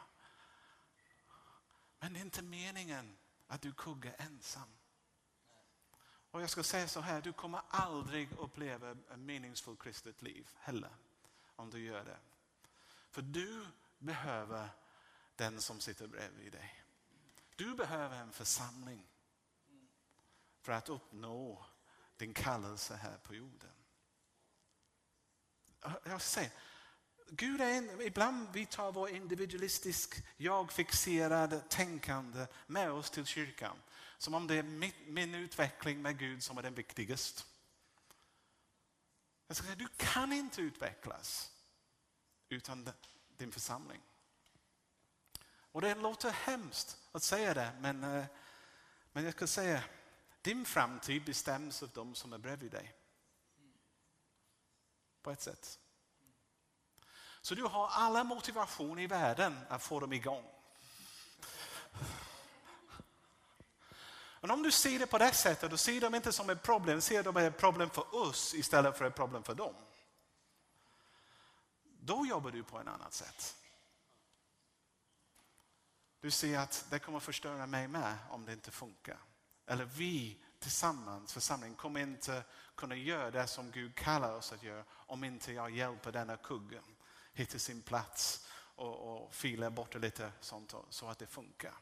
Men 1.99 2.13
det 2.13 2.19
är 2.19 2.25
inte 2.25 2.43
meningen 2.43 3.17
att 3.51 3.63
du 3.63 3.73
kuggar 3.73 4.15
ensam. 4.19 4.69
Och 6.31 6.43
jag 6.43 6.51
ska 6.51 6.63
säga 6.63 6.89
så 6.89 7.01
här, 7.01 7.21
du 7.21 7.33
kommer 7.33 7.63
aldrig 7.69 8.29
uppleva 8.39 8.91
ett 8.91 9.19
meningsfullt 9.19 9.83
kristet 9.83 10.23
liv 10.23 10.49
heller 10.55 10.91
om 11.57 11.71
du 11.71 11.81
gör 11.81 12.05
det. 12.05 12.19
För 13.11 13.23
du 13.23 13.67
behöver 13.99 14.69
den 15.37 15.61
som 15.61 15.81
sitter 15.81 16.07
bredvid 16.07 16.53
dig. 16.53 16.85
Du 17.57 17.75
behöver 17.75 18.17
en 18.17 18.33
församling 18.33 19.07
för 20.61 20.73
att 20.73 20.89
uppnå 20.89 21.67
din 22.17 22.35
kallelse 22.35 22.95
här 22.95 23.19
på 23.19 23.35
jorden. 23.35 23.75
Jag 26.05 26.23
säger, 26.23 26.53
Gud 27.33 27.61
är 27.61 27.71
en, 27.71 28.01
ibland 28.01 28.49
vi 28.53 28.67
tar 28.67 28.93
vår 28.93 29.09
individualistisk, 29.09 30.25
jag-fixerade 30.37 31.61
tänkande 31.61 32.47
med 32.67 32.91
oss 32.91 33.11
till 33.11 33.27
kyrkan. 33.27 33.77
Som 34.19 34.35
om 34.35 34.47
det 34.47 34.55
är 34.55 34.63
min, 34.63 34.93
min 35.07 35.35
utveckling 35.35 36.03
med 36.03 36.19
Gud 36.19 36.43
som 36.43 36.59
är 36.59 36.63
den 36.63 36.75
viktigaste. 36.75 37.43
Jag 39.47 39.57
ska 39.57 39.65
säga, 39.65 39.77
du 39.77 39.89
kan 39.97 40.33
inte 40.33 40.61
utvecklas 40.61 41.53
utan 42.49 42.91
din 43.37 43.53
församling. 43.53 44.01
Och 45.73 45.81
det 45.81 45.95
låter 45.95 46.31
hemskt 46.31 46.99
att 47.13 47.23
säga 47.23 47.55
det, 47.55 47.73
men, 47.81 48.05
eh, 48.05 48.25
men 49.13 49.25
jag 49.25 49.33
ska 49.33 49.47
säga, 49.47 49.85
din 50.43 50.65
framtid 50.65 51.25
bestäms 51.25 51.83
av 51.83 51.91
de 51.95 52.15
som 52.15 52.33
är 52.33 52.39
bredvid 52.39 52.73
dig. 52.73 52.95
På 55.23 55.31
ett 55.31 55.41
sätt. 55.41 55.80
Så 57.43 57.55
du 57.55 57.63
har 57.63 57.89
alla 57.89 58.25
motivation 58.25 58.99
i 58.99 59.07
världen 59.07 59.61
att 59.69 59.83
få 59.83 60.01
dem 60.01 60.13
igång. 60.13 60.45
Men 64.41 64.51
om 64.51 64.63
du 64.63 64.71
ser 64.71 64.99
det 64.99 65.07
på 65.07 65.19
det 65.19 65.33
sättet, 65.33 65.71
då 65.71 65.77
ser 65.77 66.01
de 66.01 66.15
inte 66.15 66.33
som 66.33 66.51
ett 66.51 66.63
problem, 66.63 67.01
ser 67.01 67.23
de 67.23 67.37
ett 67.37 67.59
problem 67.59 67.91
för 67.91 68.15
oss 68.15 68.55
istället 68.55 68.99
för 68.99 69.05
ett 69.05 69.15
problem 69.15 69.43
för 69.43 69.55
dem. 69.55 69.75
Då 72.01 72.27
jobbar 72.27 72.51
du 72.51 72.63
på 72.63 72.81
ett 72.81 72.87
annat 72.87 73.15
sätt. 73.15 73.57
Du 76.21 76.31
ser 76.31 76.59
att 76.59 76.87
det 76.91 76.99
kommer 76.99 77.21
förstöra 77.21 77.67
mig 77.67 77.89
med 77.89 78.17
om 78.31 78.45
det 78.45 78.53
inte 78.53 78.71
funkar. 78.71 79.19
Eller 79.67 79.85
vi 79.85 80.41
tillsammans, 80.59 81.33
församlingen, 81.33 81.77
kommer 81.77 82.01
inte 82.01 82.45
kunna 82.75 82.95
göra 82.95 83.31
det 83.31 83.47
som 83.47 83.71
Gud 83.71 83.95
kallar 83.95 84.35
oss 84.35 84.53
att 84.53 84.63
göra 84.63 84.85
om 84.91 85.25
inte 85.25 85.53
jag 85.53 85.71
hjälper 85.71 86.13
denna 86.13 86.37
kuggen 86.37 86.83
hitta 87.33 87.59
sin 87.59 87.83
plats 87.83 88.49
och, 88.75 89.25
och 89.25 89.35
fila 89.35 89.71
bort 89.71 89.95
lite 89.95 90.33
sånt 90.41 90.75
så 90.91 91.09
att 91.09 91.19
det 91.19 91.27
funkar. 91.27 91.75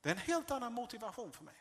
Det 0.00 0.08
är 0.08 0.14
en 0.14 0.20
helt 0.20 0.50
annan 0.50 0.72
motivation 0.72 1.32
för 1.32 1.44
mig. 1.44 1.54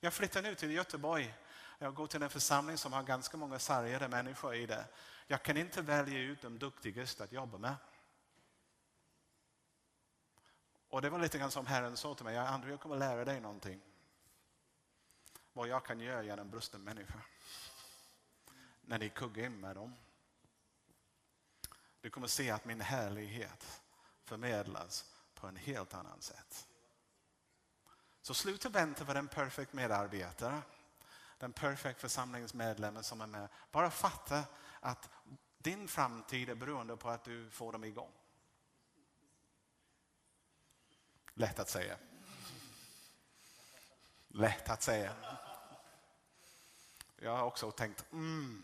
Jag 0.00 0.14
flyttar 0.14 0.42
nu 0.42 0.54
till 0.54 0.70
Göteborg. 0.70 1.34
Jag 1.78 1.94
går 1.94 2.06
till 2.06 2.22
en 2.22 2.30
församling 2.30 2.78
som 2.78 2.92
har 2.92 3.02
ganska 3.02 3.36
många 3.36 3.58
sargade 3.58 4.08
människor 4.08 4.54
i 4.54 4.66
det. 4.66 4.84
Jag 5.26 5.42
kan 5.42 5.56
inte 5.56 5.82
välja 5.82 6.18
ut 6.18 6.42
de 6.42 6.58
duktigaste 6.58 7.24
att 7.24 7.32
jobba 7.32 7.58
med. 7.58 7.74
Och 10.88 11.02
det 11.02 11.10
var 11.10 11.18
lite 11.18 11.38
grann 11.38 11.50
som 11.50 11.66
Herren 11.66 11.96
sa 11.96 12.14
till 12.14 12.24
mig, 12.24 12.38
Andrew 12.38 12.70
jag 12.70 12.80
kommer 12.80 12.96
lära 12.96 13.24
dig 13.24 13.40
någonting. 13.40 13.80
Vad 15.52 15.68
jag 15.68 15.84
kan 15.84 16.00
göra 16.00 16.22
genom 16.22 16.50
brusten 16.50 16.84
människa. 16.84 17.20
När 18.80 18.98
ni 18.98 19.08
kuggar 19.08 19.44
in 19.44 19.60
med 19.60 19.76
dem. 19.76 19.94
Du 22.00 22.10
kommer 22.10 22.26
se 22.26 22.50
att 22.50 22.64
min 22.64 22.80
härlighet 22.80 23.82
förmedlas 24.24 25.04
på 25.34 25.46
en 25.46 25.56
helt 25.56 25.94
annan 25.94 26.20
sätt. 26.20 26.68
Så 28.22 28.34
sluta 28.34 28.68
vänta 28.68 29.04
på 29.04 29.12
den 29.12 29.28
perfekt 29.28 29.72
medarbetare, 29.72 30.62
den 31.38 31.52
perfekt 31.52 32.00
församlingsmedlemmen 32.00 33.04
som 33.04 33.20
är 33.20 33.26
med. 33.26 33.48
Bara 33.70 33.90
fatta 33.90 34.44
att 34.80 35.08
din 35.58 35.88
framtid 35.88 36.48
är 36.48 36.54
beroende 36.54 36.96
på 36.96 37.10
att 37.10 37.24
du 37.24 37.50
får 37.50 37.72
dem 37.72 37.84
igång. 37.84 38.12
Lätt 41.34 41.58
att 41.58 41.68
säga. 41.68 41.96
Lätt 44.28 44.70
att 44.70 44.82
säga. 44.82 45.14
Jag 47.16 47.36
har 47.36 47.44
också 47.44 47.70
tänkt, 47.70 48.12
mm, 48.12 48.62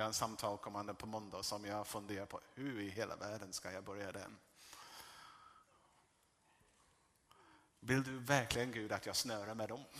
jag 0.00 0.04
har 0.04 0.08
en 0.08 0.14
samtal 0.14 0.58
kommande 0.58 0.94
på 0.94 1.06
måndag 1.06 1.42
som 1.42 1.64
jag 1.64 1.86
funderar 1.86 2.26
på, 2.26 2.40
hur 2.54 2.80
i 2.80 2.88
hela 2.88 3.16
världen 3.16 3.52
ska 3.52 3.72
jag 3.72 3.84
börja 3.84 4.12
den? 4.12 4.38
Vill 7.80 8.02
du 8.02 8.18
verkligen 8.18 8.72
Gud 8.72 8.92
att 8.92 9.06
jag 9.06 9.16
snörar 9.16 9.54
med 9.54 9.68
dem? 9.68 9.84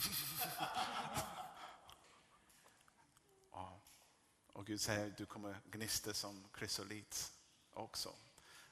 Och 4.52 4.66
Gud 4.66 4.80
säger, 4.80 5.14
du 5.16 5.26
kommer 5.26 5.60
gnista 5.70 6.14
som 6.14 6.48
krysolit 6.52 7.32
också. 7.72 8.14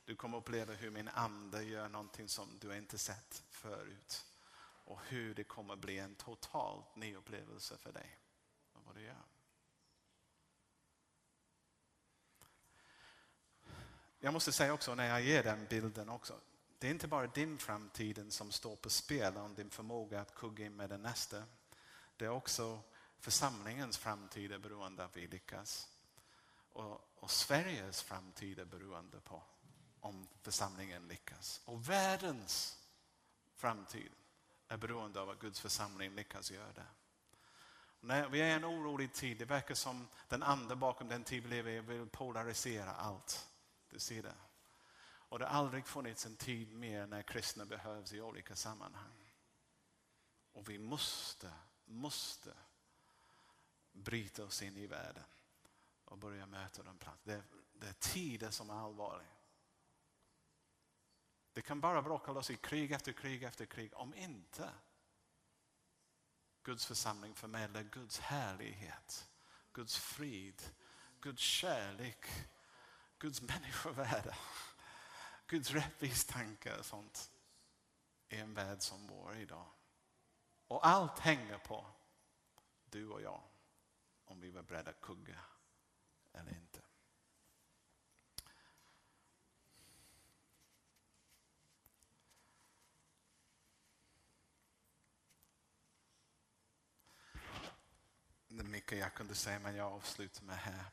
Du 0.04 0.16
kommer 0.16 0.38
uppleva 0.38 0.72
hur 0.72 0.90
min 0.90 1.08
ande 1.08 1.62
gör 1.62 1.88
någonting 1.88 2.28
som 2.28 2.58
du 2.58 2.76
inte 2.76 2.98
sett 2.98 3.42
förut. 3.50 4.26
Och 4.84 5.00
hur 5.04 5.34
det 5.34 5.44
kommer 5.44 5.76
bli 5.76 5.98
en 5.98 6.14
totalt 6.14 6.96
ny 6.96 7.16
upplevelse 7.16 7.76
för 7.76 7.92
dig. 7.92 8.18
Vad 8.72 8.94
du 8.94 9.02
gör. 9.02 9.27
Jag 14.20 14.32
måste 14.32 14.52
säga 14.52 14.72
också 14.72 14.94
när 14.94 15.08
jag 15.08 15.22
ger 15.22 15.42
den 15.42 15.66
bilden 15.70 16.08
också. 16.08 16.40
Det 16.78 16.86
är 16.86 16.90
inte 16.90 17.08
bara 17.08 17.26
din 17.26 17.58
framtid 17.58 18.32
som 18.32 18.52
står 18.52 18.76
på 18.76 18.90
spel 18.90 19.36
om 19.36 19.54
din 19.54 19.70
förmåga 19.70 20.20
att 20.20 20.34
kugga 20.34 20.66
in 20.66 20.76
med 20.76 20.90
den 20.90 21.02
nästa. 21.02 21.42
Det 22.16 22.24
är 22.24 22.30
också 22.30 22.80
församlingens 23.18 23.98
framtid 23.98 24.52
är 24.52 24.58
beroende 24.58 25.02
av 25.02 25.10
att 25.10 25.16
vi 25.16 25.26
lyckas. 25.26 25.88
Och, 26.72 27.00
och 27.14 27.30
Sveriges 27.30 28.02
framtid 28.02 28.58
är 28.58 28.64
beroende 28.64 29.20
på 29.20 29.42
om 30.00 30.28
församlingen 30.42 31.08
lyckas. 31.08 31.60
Och 31.64 31.88
världens 31.88 32.78
framtid 33.54 34.12
är 34.68 34.76
beroende 34.76 35.20
av 35.20 35.30
att 35.30 35.40
Guds 35.40 35.60
församling 35.60 36.14
lyckas 36.14 36.50
göra 36.50 36.72
det. 36.72 36.86
Nej, 38.00 38.28
vi 38.30 38.40
är 38.40 38.46
i 38.46 38.52
en 38.52 38.64
orolig 38.64 39.12
tid, 39.12 39.38
det 39.38 39.44
verkar 39.44 39.74
som 39.74 40.08
den 40.28 40.42
ande 40.42 40.76
bakom 40.76 41.08
den 41.08 41.24
tid 41.24 41.42
vi 41.42 41.48
lever 41.48 41.70
i 41.70 41.80
vill 41.80 42.06
polarisera 42.06 42.94
allt 42.94 43.48
sida. 43.96 44.34
Och 45.28 45.38
det 45.38 45.46
har 45.46 45.58
aldrig 45.58 45.86
funnits 45.86 46.26
en 46.26 46.36
tid 46.36 46.74
mer 46.74 47.06
när 47.06 47.22
kristna 47.22 47.66
behövs 47.66 48.12
i 48.12 48.20
olika 48.20 48.56
sammanhang. 48.56 49.32
Och 50.52 50.68
vi 50.68 50.78
måste, 50.78 51.52
måste 51.84 52.54
bryta 53.92 54.44
oss 54.44 54.62
in 54.62 54.76
i 54.76 54.86
världen 54.86 55.24
och 56.04 56.18
börja 56.18 56.46
möta 56.46 56.82
dem 56.82 56.98
plats. 56.98 57.22
Det, 57.24 57.42
det 57.72 57.88
är 57.88 57.92
tider 57.92 58.50
som 58.50 58.70
är 58.70 58.74
allvarliga. 58.74 59.28
Det 61.52 61.62
kan 61.62 61.80
bara 61.80 62.02
bråka 62.02 62.32
loss 62.32 62.50
i 62.50 62.56
krig 62.56 62.92
efter 62.92 63.12
krig 63.12 63.42
efter 63.42 63.66
krig 63.66 63.94
om 63.94 64.14
inte 64.14 64.70
Guds 66.62 66.86
församling 66.86 67.34
förmedlar 67.34 67.82
Guds 67.82 68.18
härlighet, 68.18 69.30
Guds 69.72 69.98
frid, 69.98 70.62
Guds 71.20 71.42
kärlek, 71.42 72.26
Guds 73.18 73.42
människovärde. 73.42 74.36
Guds 75.46 75.70
rättvistankar 75.70 76.78
och 76.78 76.86
sånt 76.86 77.30
i 78.28 78.36
en 78.36 78.54
värld 78.54 78.82
som 78.82 79.06
vår 79.06 79.36
idag. 79.36 79.66
Och 80.66 80.86
allt 80.86 81.18
hänger 81.18 81.58
på 81.58 81.86
du 82.84 83.08
och 83.08 83.22
jag, 83.22 83.42
om 84.24 84.40
vi 84.40 84.50
var 84.50 84.62
beredda 84.62 84.90
att 84.90 85.00
kugga 85.00 85.40
eller 86.32 86.50
inte. 86.50 86.80
Det 98.48 98.64
är 98.64 98.68
mycket 98.68 98.98
jag 98.98 99.14
kunde 99.14 99.34
säga, 99.34 99.58
men 99.58 99.76
jag 99.76 99.92
avslutar 99.92 100.42
med 100.42 100.56
här. 100.58 100.84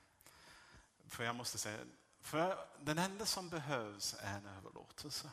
För 1.08 1.24
jag 1.24 1.36
måste 1.36 1.58
säga, 1.58 1.86
för 2.26 2.68
den 2.80 2.98
enda 2.98 3.26
som 3.26 3.50
behövs 3.50 4.16
är 4.20 4.38
en 4.38 4.46
överlåtelse. 4.46 5.30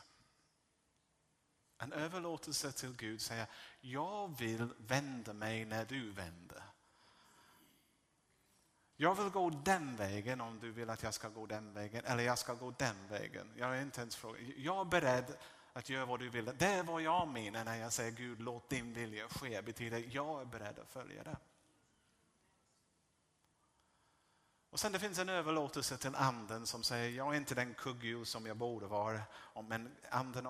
En 1.77 1.93
överlåtelse 1.93 2.71
till 2.71 2.95
Gud 2.95 3.21
säger, 3.21 3.47
jag 3.81 4.37
vill 4.37 4.69
vända 4.77 5.33
mig 5.33 5.65
när 5.65 5.85
du 5.85 6.11
vänder. 6.11 6.63
Jag 8.95 9.15
vill 9.15 9.29
gå 9.29 9.49
den 9.49 9.95
vägen 9.95 10.41
om 10.41 10.59
du 10.59 10.71
vill 10.71 10.89
att 10.89 11.03
jag 11.03 11.13
ska 11.13 11.29
gå 11.29 11.45
den 11.45 11.73
vägen, 11.73 12.05
eller 12.05 12.23
jag 12.23 12.37
ska 12.37 12.53
gå 12.53 12.71
den 12.71 13.07
vägen. 13.07 13.53
Jag 13.57 13.77
är 13.77 13.81
inte 13.81 14.01
ens 14.01 14.15
frågan. 14.15 14.53
Jag 14.57 14.79
är 14.81 14.85
beredd 14.85 15.37
att 15.73 15.89
göra 15.89 16.05
vad 16.05 16.19
du 16.19 16.29
vill. 16.29 16.45
Det 16.45 16.65
är 16.65 16.83
vad 16.83 17.01
jag 17.01 17.27
menar 17.27 17.65
när 17.65 17.75
jag 17.75 17.93
säger 17.93 18.11
Gud, 18.11 18.41
låt 18.41 18.69
din 18.69 18.93
vilja 18.93 19.27
ske. 19.27 19.61
betyder 19.61 20.05
jag 20.11 20.41
är 20.41 20.45
beredd 20.45 20.79
att 20.79 20.89
följa 20.89 21.23
det. 21.23 21.37
Och 24.73 24.79
sen 24.79 24.91
det 24.91 24.99
finns 24.99 25.19
en 25.19 25.29
överlåtelse 25.29 25.97
till 25.97 26.15
anden 26.15 26.67
som 26.67 26.83
säger, 26.83 27.09
jag 27.09 27.33
är 27.33 27.37
inte 27.37 27.55
den 27.55 27.73
kugghjul 27.73 28.25
som 28.25 28.45
jag 28.45 28.57
borde 28.57 28.87
vara. 28.87 29.21
Men 29.67 29.95
anden, 30.09 30.47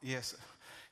Jesus, 0.00 0.40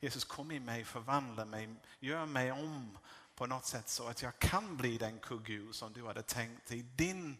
Jesus 0.00 0.24
kom 0.24 0.50
i 0.50 0.60
mig, 0.60 0.84
förvandla 0.84 1.44
mig, 1.44 1.74
gör 2.00 2.26
mig 2.26 2.52
om 2.52 2.98
på 3.34 3.46
något 3.46 3.64
sätt 3.64 3.88
så 3.88 4.08
att 4.08 4.22
jag 4.22 4.38
kan 4.38 4.76
bli 4.76 4.98
den 4.98 5.18
kugghjul 5.18 5.74
som 5.74 5.92
du 5.92 6.06
hade 6.06 6.22
tänkt 6.22 6.72
i 6.72 6.82
din 6.82 7.36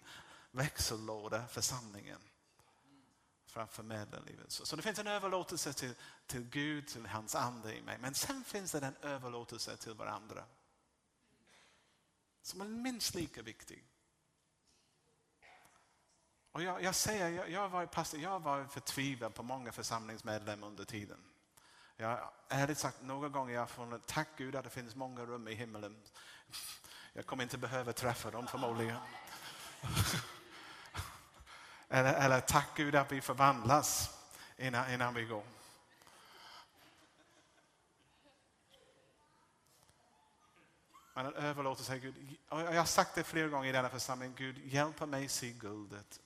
växellåda, 0.50 1.46
församlingen. 1.46 2.20
För 3.46 3.60
att 3.60 3.72
förmedla 3.72 4.18
livet. 4.20 4.52
Så, 4.52 4.66
så 4.66 4.76
det 4.76 4.82
finns 4.82 4.98
en 4.98 5.06
överlåtelse 5.06 5.72
till, 5.72 5.94
till 6.26 6.44
Gud, 6.44 6.88
till 6.88 7.06
hans 7.06 7.34
ande 7.34 7.76
i 7.76 7.82
mig. 7.82 7.98
Men 7.98 8.14
sen 8.14 8.44
finns 8.44 8.72
det 8.72 8.86
en 8.86 8.96
överlåtelse 9.02 9.76
till 9.76 9.94
varandra. 9.94 10.44
Som 12.42 12.60
är 12.60 12.64
minst 12.64 13.14
lika 13.14 13.42
viktig. 13.42 13.84
Och 16.52 16.62
jag, 16.62 16.82
jag 16.82 16.94
säger, 16.94 17.28
jag, 17.28 17.50
jag, 17.50 17.68
var 17.68 17.86
pastor, 17.86 18.20
jag 18.20 18.40
var 18.40 18.64
förtvivlad 18.64 19.34
på 19.34 19.42
många 19.42 19.72
församlingsmedlemmar 19.72 20.66
under 20.66 20.84
tiden. 20.84 21.18
Jag, 21.96 22.30
ärligt 22.48 22.78
sagt, 22.78 23.02
några 23.02 23.28
gånger 23.28 23.54
jag 23.54 23.70
funnit, 23.70 24.06
tack 24.06 24.28
Gud 24.36 24.56
att 24.56 24.64
det 24.64 24.70
finns 24.70 24.94
många 24.94 25.26
rum 25.26 25.48
i 25.48 25.54
himlen. 25.54 26.02
Jag 27.12 27.26
kommer 27.26 27.42
inte 27.42 27.58
behöva 27.58 27.92
träffa 27.92 28.30
dem 28.30 28.46
förmodligen. 28.46 28.96
eller, 31.88 32.14
eller 32.14 32.40
tack 32.40 32.68
Gud 32.76 32.96
att 32.96 33.12
vi 33.12 33.20
förvandlas 33.20 34.18
innan, 34.56 34.92
innan 34.92 35.14
vi 35.14 35.24
går. 35.24 35.44
Men 41.14 41.34
överlåter 41.34 41.84
sig 41.84 42.00
Gud. 42.00 42.36
Jag 42.48 42.72
har 42.72 42.84
sagt 42.84 43.14
det 43.14 43.24
flera 43.24 43.48
gånger 43.48 43.68
i 43.68 43.72
denna 43.72 43.88
församling. 43.88 44.34
Gud, 44.36 44.58
hjälp 44.58 45.08
mig 45.08 45.28
se 45.28 45.50
guldet 45.50 46.21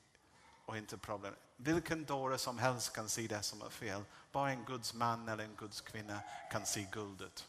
och 0.67 0.77
inte 0.77 0.99
problem. 0.99 1.35
Vilken 1.57 2.05
dåre 2.05 2.39
som 2.39 2.59
helst 2.59 2.93
kan 2.93 3.09
se 3.09 3.27
det 3.27 3.43
som 3.43 3.63
är 3.63 3.71
fel. 3.71 4.05
Bara 4.33 4.51
en 4.51 4.65
Guds 4.65 4.95
man 4.95 5.29
eller 5.29 5.45
en 5.45 5.55
Guds 5.55 5.81
kvinna 5.81 6.21
kan 6.51 6.67
se 6.67 6.87
guldet. 6.93 7.49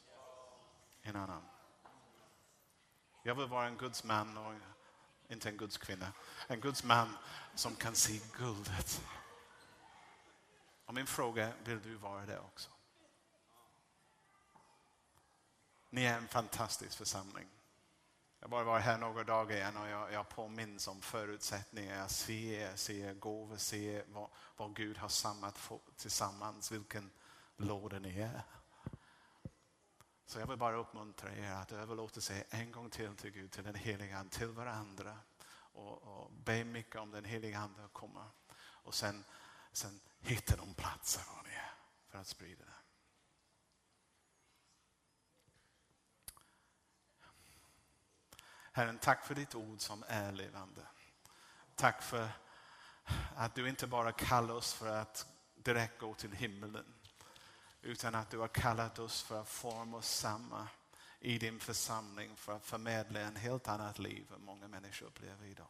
En 1.01 1.15
annan. 1.15 1.43
Jag 3.23 3.35
vill 3.35 3.47
vara 3.47 3.67
en 3.67 3.77
Guds 3.77 4.03
man 4.03 4.37
och 4.37 4.53
inte 5.27 5.49
en 5.49 5.57
Guds 5.57 5.77
kvinna. 5.77 6.13
En 6.47 6.61
Guds 6.61 6.83
man 6.83 7.17
som 7.55 7.75
kan 7.75 7.95
se 7.95 8.19
guldet. 8.37 9.01
Och 10.85 10.93
min 10.93 11.07
fråga, 11.07 11.53
vill 11.63 11.81
du 11.81 11.95
vara 11.95 12.25
det 12.25 12.39
också? 12.39 12.69
Ni 15.89 16.03
är 16.03 16.17
en 16.17 16.27
fantastisk 16.27 16.97
församling. 16.97 17.47
Jag 18.39 18.47
har 18.47 18.49
bara 18.49 18.63
varit 18.63 18.83
här 18.85 18.97
några 18.97 19.23
dagar 19.23 19.55
igen 19.55 19.77
och 19.77 19.87
jag, 19.87 20.13
jag 20.13 20.29
påminns 20.29 20.87
om 20.87 21.01
förutsättningar. 21.01 21.97
Jag 21.97 22.11
ser, 22.11 22.75
ser 22.75 23.13
gåvor, 23.13 23.57
ser 23.57 24.03
vad, 24.07 24.29
vad 24.57 24.75
Gud 24.75 24.97
har 24.97 25.09
samlat 25.09 25.71
tillsammans, 25.95 26.71
vilken 26.71 27.11
låda 27.57 27.99
ni 27.99 28.19
är. 28.19 28.41
Så 30.25 30.39
jag 30.39 30.47
vill 30.47 30.57
bara 30.57 30.77
uppmuntra 30.77 31.35
er 31.35 31.51
att 31.51 31.71
överlåta 31.71 32.21
sig 32.21 32.47
en 32.49 32.71
gång 32.71 32.89
till 32.89 33.15
till 33.15 33.31
Gud, 33.31 33.51
till 33.51 33.63
den 33.63 33.75
heliga 33.75 34.17
Ande, 34.17 34.35
till 34.35 34.47
varandra 34.47 35.17
och, 35.49 36.03
och 36.03 36.31
be 36.31 36.63
mycket 36.63 36.95
om 36.95 37.11
den 37.11 37.25
heliga 37.25 37.59
Ande 37.59 37.85
att 37.85 37.93
komma. 37.93 38.25
Och 38.59 38.93
sen, 38.93 39.23
sen 39.71 39.99
hitta 40.19 40.55
de 40.55 40.73
platser 40.73 41.23
var 41.35 41.43
ni 41.43 41.55
är 41.55 41.73
för 42.07 42.17
att 42.17 42.27
sprida 42.27 42.65
det. 42.65 42.76
Herren, 48.77 48.97
tack 48.97 49.25
för 49.25 49.35
ditt 49.35 49.55
ord 49.55 49.81
som 49.81 50.03
är 50.07 50.31
levande. 50.31 50.81
Tack 51.75 52.01
för 52.01 52.29
att 53.35 53.55
du 53.55 53.69
inte 53.69 53.87
bara 53.87 54.11
kallar 54.11 54.53
oss 54.53 54.73
för 54.73 54.95
att 54.95 55.27
direkt 55.55 55.99
gå 55.99 56.13
till 56.13 56.31
himlen 56.31 56.93
utan 57.81 58.15
att 58.15 58.29
du 58.29 58.37
har 58.37 58.47
kallat 58.47 58.99
oss 58.99 59.21
för 59.21 59.41
att 59.41 59.49
forma 59.49 59.97
oss 59.97 60.09
samma 60.09 60.67
i 61.19 61.37
din 61.37 61.59
församling 61.59 62.35
för 62.35 62.55
att 62.55 62.65
förmedla 62.65 63.19
en 63.19 63.35
helt 63.35 63.67
annat 63.67 63.99
liv 63.99 64.33
än 64.35 64.41
många 64.41 64.67
människor 64.67 65.05
upplever 65.05 65.45
idag. 65.45 65.69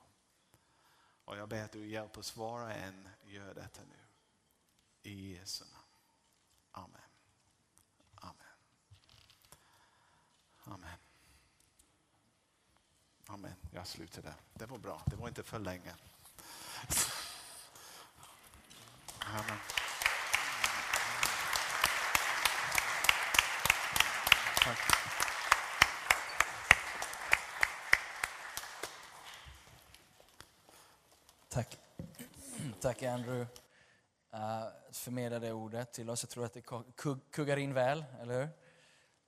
Och 1.25 1.37
jag 1.37 1.49
ber 1.49 1.63
att 1.63 1.71
du 1.71 1.87
hjälper 1.87 2.19
oss 2.19 2.37
var 2.37 2.61
och 2.61 2.71
en 2.71 3.09
gör 3.25 3.53
detta 3.53 3.81
nu. 3.81 3.99
I 5.11 5.37
Jesu 5.37 5.65
namn. 5.65 5.85
Amen. 6.71 7.01
Amen. 8.15 8.47
Amen. 10.63 11.06
Amen. 13.29 13.55
Jag 13.71 13.87
slutar 13.87 14.21
där. 14.21 14.33
Det 14.53 14.65
var 14.65 14.77
bra. 14.77 15.01
Det 15.05 15.15
var 15.15 15.27
inte 15.27 15.43
för 15.43 15.59
länge. 15.59 15.93
Amen. 19.19 19.57
Tack. 24.63 24.77
Tack. 31.49 31.77
Tack 32.81 33.03
Andrew. 33.03 33.41
Uh, 34.33 34.67
förmedla 34.91 35.39
det 35.39 35.51
ordet 35.51 35.93
till 35.93 36.09
oss. 36.09 36.23
Jag 36.23 36.29
tror 36.29 36.45
att 36.45 36.53
det 36.53 36.63
kuggar 37.31 37.57
in 37.57 37.73
väl, 37.73 38.05
eller 38.21 38.39
hur? 38.39 38.66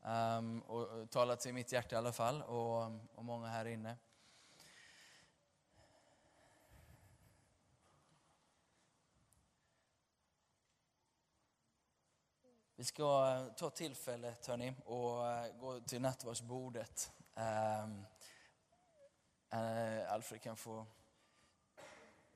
Um, 0.09 0.61
och 0.61 1.09
talat 1.09 1.39
till 1.39 1.53
mitt 1.53 1.71
hjärta 1.71 1.95
i 1.95 1.97
alla 1.97 2.11
fall, 2.11 2.41
och, 2.41 2.83
och 3.15 3.25
många 3.25 3.47
här 3.47 3.65
inne. 3.65 3.97
Vi 12.75 12.83
ska 12.83 13.35
eh, 13.35 13.53
ta 13.53 13.69
tillfället 13.69 14.47
hörni, 14.47 14.73
och 14.85 15.27
eh, 15.27 15.55
gå 15.59 15.79
till 15.79 16.01
nattvardsbordet. 16.01 17.11
Um, 17.35 18.05
uh, 19.53 20.13
Alfred 20.13 20.41
kan 20.41 20.57
få, 20.57 20.85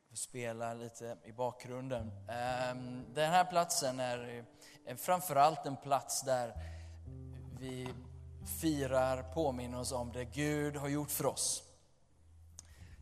få, 0.10 0.16
spela 0.16 0.74
lite 0.74 1.18
i 1.24 1.32
bakgrunden. 1.32 2.08
Um, 2.08 3.14
den 3.14 3.32
här 3.32 3.46
platsen 3.46 4.00
är 4.00 4.46
framförallt 4.98 5.66
en 5.66 5.78
plats 5.78 6.22
där 6.22 6.73
vi 7.64 7.94
firar, 8.62 9.24
påminner 9.24 9.80
oss 9.80 9.92
om 9.92 10.12
det 10.12 10.26
Gud 10.26 10.76
har 10.76 10.88
gjort 10.88 11.12
för 11.12 11.26
oss. 11.26 11.64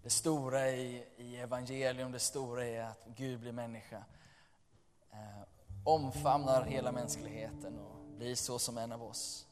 Det 0.04 0.10
stora 0.10 0.70
i, 0.70 1.06
i 1.18 1.38
evangelium, 1.38 2.12
det 2.12 2.20
stora 2.20 2.66
är 2.66 2.84
att 2.84 3.06
Gud 3.16 3.40
blir 3.40 3.52
människa. 3.52 4.04
Eh, 5.12 5.44
omfamnar 5.86 6.64
hela 6.64 6.92
mänskligheten 6.92 7.80
och 7.80 8.18
blir 8.18 8.36
så 8.36 8.60
som 8.60 8.78
en 8.78 8.92
av 8.92 9.04
oss. 9.04 9.48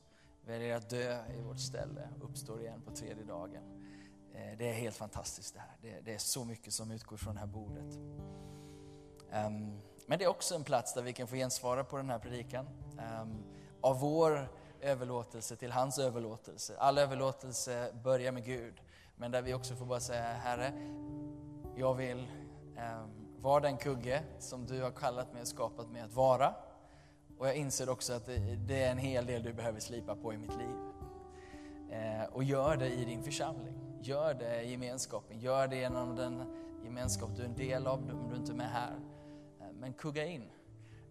Väljer 0.46 0.76
att 0.76 0.90
dö 0.90 1.26
i 1.38 1.42
vårt 1.42 1.60
ställe, 1.60 2.10
uppstår 2.22 2.62
igen 2.62 2.82
på 2.82 2.96
tredje 2.96 3.24
dagen. 3.24 3.64
Eh, 4.34 4.58
det 4.58 4.70
är 4.70 4.74
helt 4.74 4.96
fantastiskt 4.96 5.54
det 5.54 5.60
här. 5.60 5.78
Det, 5.82 6.02
det, 6.06 6.14
är 6.14 6.18
så 6.18 6.46
mycket 6.46 6.74
som 6.74 6.92
utgår 6.92 7.18
från 7.18 7.34
det 7.34 7.40
här 7.40 7.48
bordet. 7.48 7.96
Um, 9.32 9.82
men 10.06 10.20
det 10.20 10.24
är 10.24 10.28
också 10.28 10.56
en 10.56 10.64
plats 10.64 10.94
där 10.94 11.02
vi 11.02 11.14
kan 11.14 11.28
få 11.28 11.36
gensvara 11.36 11.84
på 11.84 11.98
den 11.98 12.10
här 12.10 12.20
predikan. 12.20 12.68
Um, 13.22 13.44
av 13.82 14.00
vår 14.00 14.59
överlåtelse 14.82 15.56
till 15.56 15.72
hans 15.72 16.00
överlåtelse. 16.00 16.78
All 16.78 16.98
överlåtelse 16.98 17.94
börjar 18.04 18.32
med 18.32 18.46
Gud. 18.46 18.82
Men 19.16 19.32
där 19.32 19.42
vi 19.42 19.54
också 19.54 19.76
får 19.76 19.86
bara 19.86 20.00
säga, 20.00 20.22
Herre, 20.22 20.74
jag 21.76 21.94
vill 21.94 22.28
eh, 22.78 23.06
vara 23.40 23.60
den 23.60 23.78
kugge 23.78 24.24
som 24.40 24.66
du 24.66 24.82
har 24.82 24.92
kallat 24.92 25.34
mig 25.34 25.42
och 25.42 25.48
skapat 25.48 25.90
mig 25.90 26.02
att 26.02 26.14
vara. 26.14 26.54
Och 27.38 27.48
jag 27.48 27.56
inser 27.56 27.90
också 27.90 28.14
att 28.14 28.26
det, 28.68 28.84
är 28.84 28.92
en 28.92 28.98
hel 28.98 29.26
del 29.26 29.44
du 29.44 29.54
behöver 29.54 29.80
slipa 29.80 30.16
på 30.16 30.34
i 30.34 30.38
mitt 30.38 30.58
liv. 30.58 30.76
Eh, 31.92 32.24
och 32.32 32.44
gör 32.44 32.78
det 32.78 32.90
i 32.90 33.06
din 33.06 33.24
församling. 33.24 33.74
Gör 34.02 34.34
det 34.34 34.62
i 34.62 34.72
gemenskapen. 34.72 35.40
Gör 35.40 35.68
det 35.68 35.76
genom 35.76 36.16
den 36.16 36.44
gemenskap 36.84 37.30
du 37.36 37.42
är 37.42 37.46
en 37.46 37.56
del 37.56 37.88
av 37.88 38.00
om 38.00 38.30
du 38.30 38.36
inte 38.36 38.52
är 38.52 38.56
med 38.56 38.70
här. 38.70 39.00
Eh, 39.60 39.68
men 39.74 39.94
kugga 39.94 40.26
in. 40.26 40.50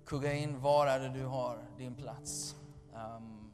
Kugga 0.07 0.33
in 0.33 0.61
var 0.61 0.87
är 0.87 1.01
det 1.01 1.09
du 1.09 1.25
har 1.25 1.59
din 1.79 1.95
plats. 1.95 2.57
Um, 2.95 3.48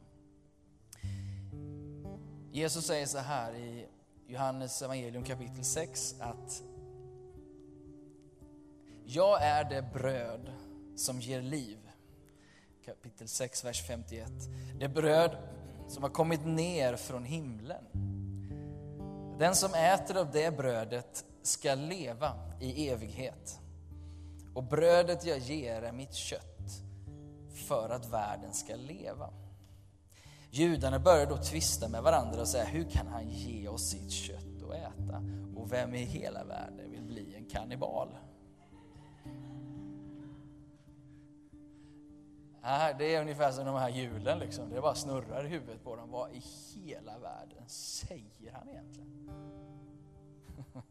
Jesus 2.55 2.85
säger 2.85 3.05
så 3.05 3.17
här 3.17 3.55
i 3.55 3.87
Johannes 4.27 4.81
evangelium 4.81 5.23
kapitel 5.23 5.63
6 5.63 6.15
att 6.19 6.63
jag 9.05 9.43
är 9.43 9.69
det 9.69 9.81
bröd 9.93 10.53
som 10.95 11.21
ger 11.21 11.41
liv. 11.41 11.77
kapitel 12.85 13.27
6, 13.27 13.65
vers 13.65 13.87
51. 13.87 14.31
Det 14.79 14.87
bröd 14.87 15.37
som 15.87 16.03
har 16.03 16.09
kommit 16.09 16.45
ner 16.45 16.95
från 16.95 17.23
himlen. 17.23 17.83
Den 19.39 19.55
som 19.55 19.73
äter 19.73 20.17
av 20.17 20.31
det 20.31 20.57
brödet 20.57 21.25
ska 21.41 21.75
leva 21.75 22.33
i 22.61 22.89
evighet. 22.89 23.59
Och 24.53 24.63
brödet 24.63 25.25
jag 25.25 25.37
ger 25.37 25.81
är 25.81 25.91
mitt 25.91 26.13
kött 26.13 26.81
för 27.67 27.89
att 27.89 28.13
världen 28.13 28.53
ska 28.53 28.75
leva. 28.75 29.44
Judarna 30.55 30.99
började 30.99 31.25
då 31.25 31.37
tvista 31.37 31.89
med 31.89 32.03
varandra 32.03 32.41
och 32.41 32.47
säga, 32.47 32.65
hur 32.65 32.83
kan 32.83 33.07
han 33.07 33.29
ge 33.29 33.67
oss 33.67 33.89
sitt 33.89 34.11
kött 34.11 34.63
att 34.63 34.75
äta? 34.75 35.23
Och 35.55 35.71
vem 35.71 35.95
i 35.95 36.03
hela 36.03 36.43
världen 36.43 36.91
vill 36.91 37.03
bli 37.03 37.35
en 37.35 37.45
kannibal? 37.45 38.17
Äh, 42.63 42.97
det 42.97 43.15
är 43.15 43.21
ungefär 43.21 43.51
som 43.51 43.65
de 43.65 43.75
här 43.75 43.89
hjulen, 43.89 44.39
liksom. 44.39 44.69
det 44.69 44.81
bara 44.81 44.95
snurrar 44.95 45.45
i 45.45 45.47
huvudet 45.47 45.83
på 45.83 45.95
dem. 45.95 46.11
Vad 46.11 46.31
i 46.31 46.43
hela 46.75 47.19
världen 47.19 47.63
säger 47.67 48.51
han 48.53 48.69
egentligen? 48.69 49.29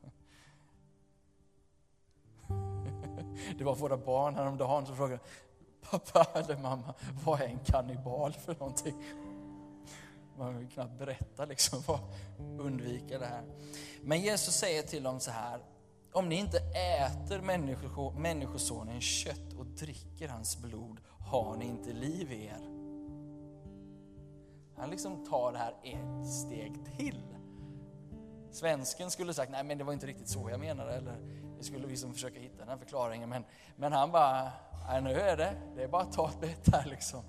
Det 3.59 3.65
var 3.65 3.75
våra 3.75 3.97
barn 3.97 4.35
häromdagen 4.35 4.87
som 4.87 4.97
frågade 4.97 5.21
pappa 5.91 6.39
eller 6.39 6.57
mamma, 6.57 6.95
vad 7.25 7.41
är 7.41 7.47
en 7.47 7.59
kannibal 7.59 8.33
för 8.33 8.57
någonting? 8.59 8.95
Man 10.39 10.59
vill 10.59 10.68
knappt 10.68 10.99
berätta, 10.99 11.45
liksom, 11.45 11.82
för 11.82 11.99
undvika 12.59 13.18
det 13.18 13.26
här. 13.26 13.45
Men 14.03 14.20
Jesus 14.20 14.55
säger 14.55 14.82
till 14.82 15.03
dem 15.03 15.20
så 15.20 15.30
här, 15.30 15.61
om 16.12 16.28
ni 16.28 16.35
inte 16.35 16.59
äter 16.99 17.41
människosonens 18.18 19.05
kött 19.05 19.53
och 19.59 19.66
dricker 19.66 20.28
hans 20.28 20.59
blod 20.62 21.01
har 21.20 21.57
ni 21.57 21.64
inte 21.64 21.93
liv 21.93 22.32
i 22.32 22.47
er. 22.47 22.74
Han 24.76 24.91
liksom 24.91 25.24
tar 25.24 25.53
det 25.53 25.59
här 25.59 25.74
ett 25.82 26.28
steg 26.28 26.97
till. 26.97 27.22
Svensken 28.51 29.11
skulle 29.11 29.35
sagt, 29.35 29.53
nej 29.53 29.64
men 29.64 29.78
det 29.78 29.85
var 29.85 29.93
inte 29.93 30.07
riktigt 30.07 30.28
så 30.28 30.51
jag 30.51 30.61
menade, 30.61 30.93
eller 30.93 31.18
vi 31.59 31.64
skulle 31.64 31.87
liksom 31.87 32.12
försöka 32.12 32.41
hitta 32.41 32.59
den 32.59 32.68
här 32.68 32.76
förklaringen. 32.76 33.28
Men, 33.28 33.45
men 33.76 33.93
han 33.93 34.12
bara, 34.12 34.53
nej 34.89 35.03
nu 35.03 35.20
är 35.20 35.37
det, 35.37 35.55
det 35.76 35.82
är 35.82 35.89
bara 35.89 36.03
att 36.03 36.12
ta 36.12 36.28
ett 36.28 36.41
bett 36.41 36.74
här 36.74 36.87
liksom. 36.91 37.24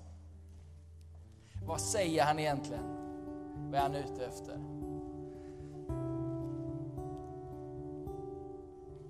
Vad 1.66 1.80
säger 1.80 2.24
han 2.24 2.38
egentligen? 2.38 2.84
Vad 3.70 3.74
är 3.74 3.82
han 3.82 3.94
ute 3.94 4.26
efter? 4.26 4.58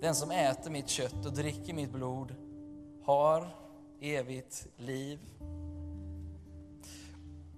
Den 0.00 0.14
som 0.14 0.30
äter 0.30 0.70
mitt 0.70 0.88
kött 0.88 1.26
och 1.26 1.32
dricker 1.32 1.74
mitt 1.74 1.92
blod 1.92 2.34
har 3.04 3.48
evigt 4.00 4.66
liv. 4.76 5.20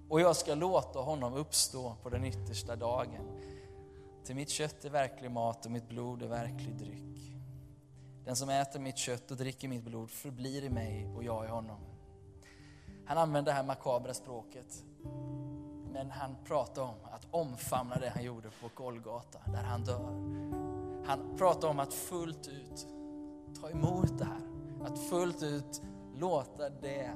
Och 0.09 0.21
jag 0.21 0.35
ska 0.35 0.55
låta 0.55 0.99
honom 0.99 1.33
uppstå 1.33 1.95
på 2.03 2.09
den 2.09 2.25
yttersta 2.25 2.75
dagen. 2.75 3.39
Till 4.23 4.35
mitt 4.35 4.49
kött 4.49 4.85
är 4.85 4.89
verklig 4.89 5.31
mat 5.31 5.65
och 5.65 5.71
mitt 5.71 5.89
blod 5.89 6.23
är 6.23 6.27
verklig 6.27 6.75
dryck. 6.75 7.39
Den 8.25 8.35
som 8.35 8.49
äter 8.49 8.79
mitt 8.79 8.97
kött 8.97 9.31
och 9.31 9.37
dricker 9.37 9.67
mitt 9.67 9.83
blod 9.83 10.11
förblir 10.11 10.63
i 10.63 10.69
mig 10.69 11.07
och 11.15 11.23
jag 11.23 11.45
i 11.45 11.47
honom. 11.47 11.79
Han 13.05 13.17
använder 13.17 13.51
det 13.51 13.55
här 13.55 13.63
makabra 13.63 14.13
språket. 14.13 14.83
Men 15.91 16.11
han 16.11 16.35
pratar 16.45 16.81
om 16.81 16.95
att 17.11 17.27
omfamna 17.31 17.95
det 17.95 18.09
han 18.09 18.23
gjorde 18.23 18.49
på 18.49 18.83
Golgata, 18.83 19.39
där 19.45 19.63
han 19.63 19.83
dör. 19.83 20.11
Han 21.05 21.37
pratar 21.37 21.67
om 21.67 21.79
att 21.79 21.93
fullt 21.93 22.47
ut 22.47 22.87
ta 23.61 23.69
emot 23.69 24.17
det 24.17 24.25
här. 24.25 24.41
Att 24.85 24.99
fullt 25.09 25.43
ut 25.43 25.81
låta 26.15 26.69
det 26.69 27.11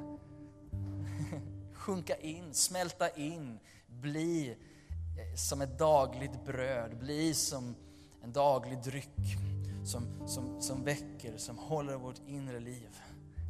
sjunka 1.74 2.16
in, 2.16 2.54
smälta 2.54 3.10
in, 3.10 3.60
bli 3.88 4.50
eh, 4.50 5.36
som 5.36 5.62
ett 5.62 5.80
dagligt 5.80 6.46
bröd, 6.46 6.98
bli 6.98 7.34
som 7.34 7.76
en 8.24 8.34
daglig 8.34 8.84
dryck 8.84 9.38
som, 9.86 10.28
som, 10.28 10.62
som 10.62 10.84
väcker, 10.84 11.38
som 11.38 11.58
håller 11.58 11.96
vårt 11.96 12.22
inre 12.28 12.60
liv 12.60 12.90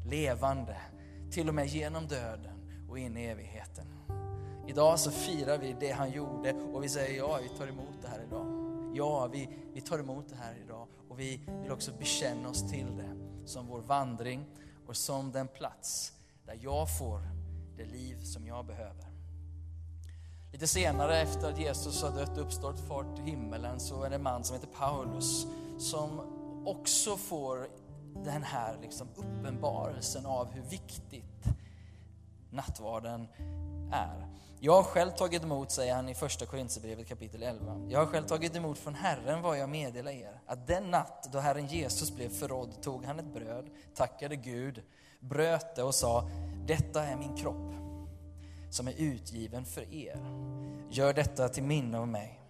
levande, 0.05 0.77
till 1.31 1.49
och 1.49 1.55
med 1.55 1.67
genom 1.67 2.07
döden 2.07 2.85
och 2.89 2.99
in 2.99 3.17
i 3.17 3.25
evigheten. 3.25 3.85
Idag 4.67 4.99
så 4.99 5.11
firar 5.11 5.57
vi 5.57 5.75
det 5.79 5.91
han 5.91 6.11
gjorde 6.11 6.53
och 6.53 6.83
vi 6.83 6.89
säger 6.89 7.17
ja, 7.17 7.39
vi 7.43 7.57
tar 7.57 7.67
emot 7.67 8.01
det 8.01 8.07
här 8.07 8.23
idag. 8.27 8.45
Ja, 8.95 9.27
vi, 9.27 9.49
vi 9.73 9.81
tar 9.81 9.99
emot 9.99 10.29
det 10.29 10.35
här 10.35 10.55
idag 10.65 10.87
och 11.09 11.19
vi 11.19 11.41
vill 11.61 11.71
också 11.71 11.91
bekänna 11.99 12.49
oss 12.49 12.71
till 12.71 12.97
det 12.97 13.17
som 13.45 13.67
vår 13.67 13.81
vandring 13.81 14.45
och 14.87 14.97
som 14.97 15.31
den 15.31 15.47
plats 15.47 16.13
där 16.45 16.59
jag 16.61 16.97
får 16.97 17.21
det 17.77 17.85
liv 17.85 18.23
som 18.23 18.47
jag 18.47 18.65
behöver. 18.65 19.05
Lite 20.51 20.67
senare 20.67 21.21
efter 21.21 21.51
att 21.51 21.59
Jesus 21.59 22.03
har 22.03 22.11
dött 22.11 22.37
och 22.37 22.43
uppstått 22.45 22.79
fart 22.79 23.15
till 23.15 23.25
himmelen 23.25 23.79
så 23.79 24.03
är 24.03 24.09
det 24.09 24.15
en 24.15 24.23
man 24.23 24.43
som 24.43 24.55
heter 24.55 24.67
Paulus 24.67 25.47
som 25.79 26.21
också 26.65 27.17
får 27.17 27.67
den 28.23 28.43
här 28.43 28.77
liksom 28.81 29.07
uppenbarelsen 29.15 30.25
av 30.25 30.51
hur 30.51 30.61
viktigt 30.61 31.45
nattvarden 32.49 33.27
är. 33.91 34.27
Jag 34.65 34.73
har 34.73 34.83
själv 34.83 35.11
tagit 35.11 35.43
emot, 35.43 35.71
säger 35.71 35.95
han 35.95 36.09
i 36.09 36.15
första 36.15 36.45
Korinthierbrevet 36.45 37.07
kapitel 37.07 37.43
11. 37.43 37.81
Jag 37.89 37.99
har 37.99 38.05
själv 38.05 38.23
tagit 38.23 38.55
emot 38.55 38.77
från 38.77 38.95
Herren 38.95 39.41
vad 39.41 39.57
jag 39.57 39.69
meddelar 39.69 40.11
er. 40.11 40.41
Att 40.45 40.67
den 40.67 40.91
natt 40.91 41.29
då 41.31 41.39
Herren 41.39 41.67
Jesus 41.67 42.11
blev 42.11 42.29
förrådd 42.29 42.81
tog 42.81 43.05
han 43.05 43.19
ett 43.19 43.33
bröd, 43.33 43.69
tackade 43.95 44.35
Gud, 44.35 44.81
bröt 45.19 45.75
det 45.75 45.83
och 45.83 45.95
sa, 45.95 46.29
detta 46.67 47.03
är 47.03 47.15
min 47.15 47.37
kropp 47.37 47.73
som 48.69 48.87
är 48.87 48.93
utgiven 48.97 49.65
för 49.65 49.93
er. 49.93 50.17
Gör 50.89 51.13
detta 51.13 51.49
till 51.49 51.63
minne 51.63 51.99
av 51.99 52.07
mig. 52.07 52.41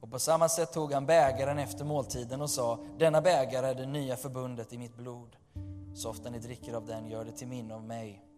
Och 0.00 0.10
på 0.10 0.18
samma 0.18 0.48
sätt 0.48 0.72
tog 0.72 0.92
han 0.92 1.06
bägaren 1.06 1.58
efter 1.58 1.84
måltiden 1.84 2.40
och 2.40 2.50
sa, 2.50 2.78
denna 2.98 3.20
bägare 3.20 3.66
är 3.66 3.74
det 3.74 3.86
nya 3.86 4.16
förbundet 4.16 4.72
i 4.72 4.78
mitt 4.78 4.96
blod. 4.96 5.36
Så 5.94 6.10
ofta 6.10 6.30
ni 6.30 6.38
dricker 6.38 6.74
av 6.74 6.86
den, 6.86 7.06
gör 7.06 7.24
det 7.24 7.32
till 7.32 7.48
minne 7.48 7.74
av 7.74 7.84
mig. 7.84 8.31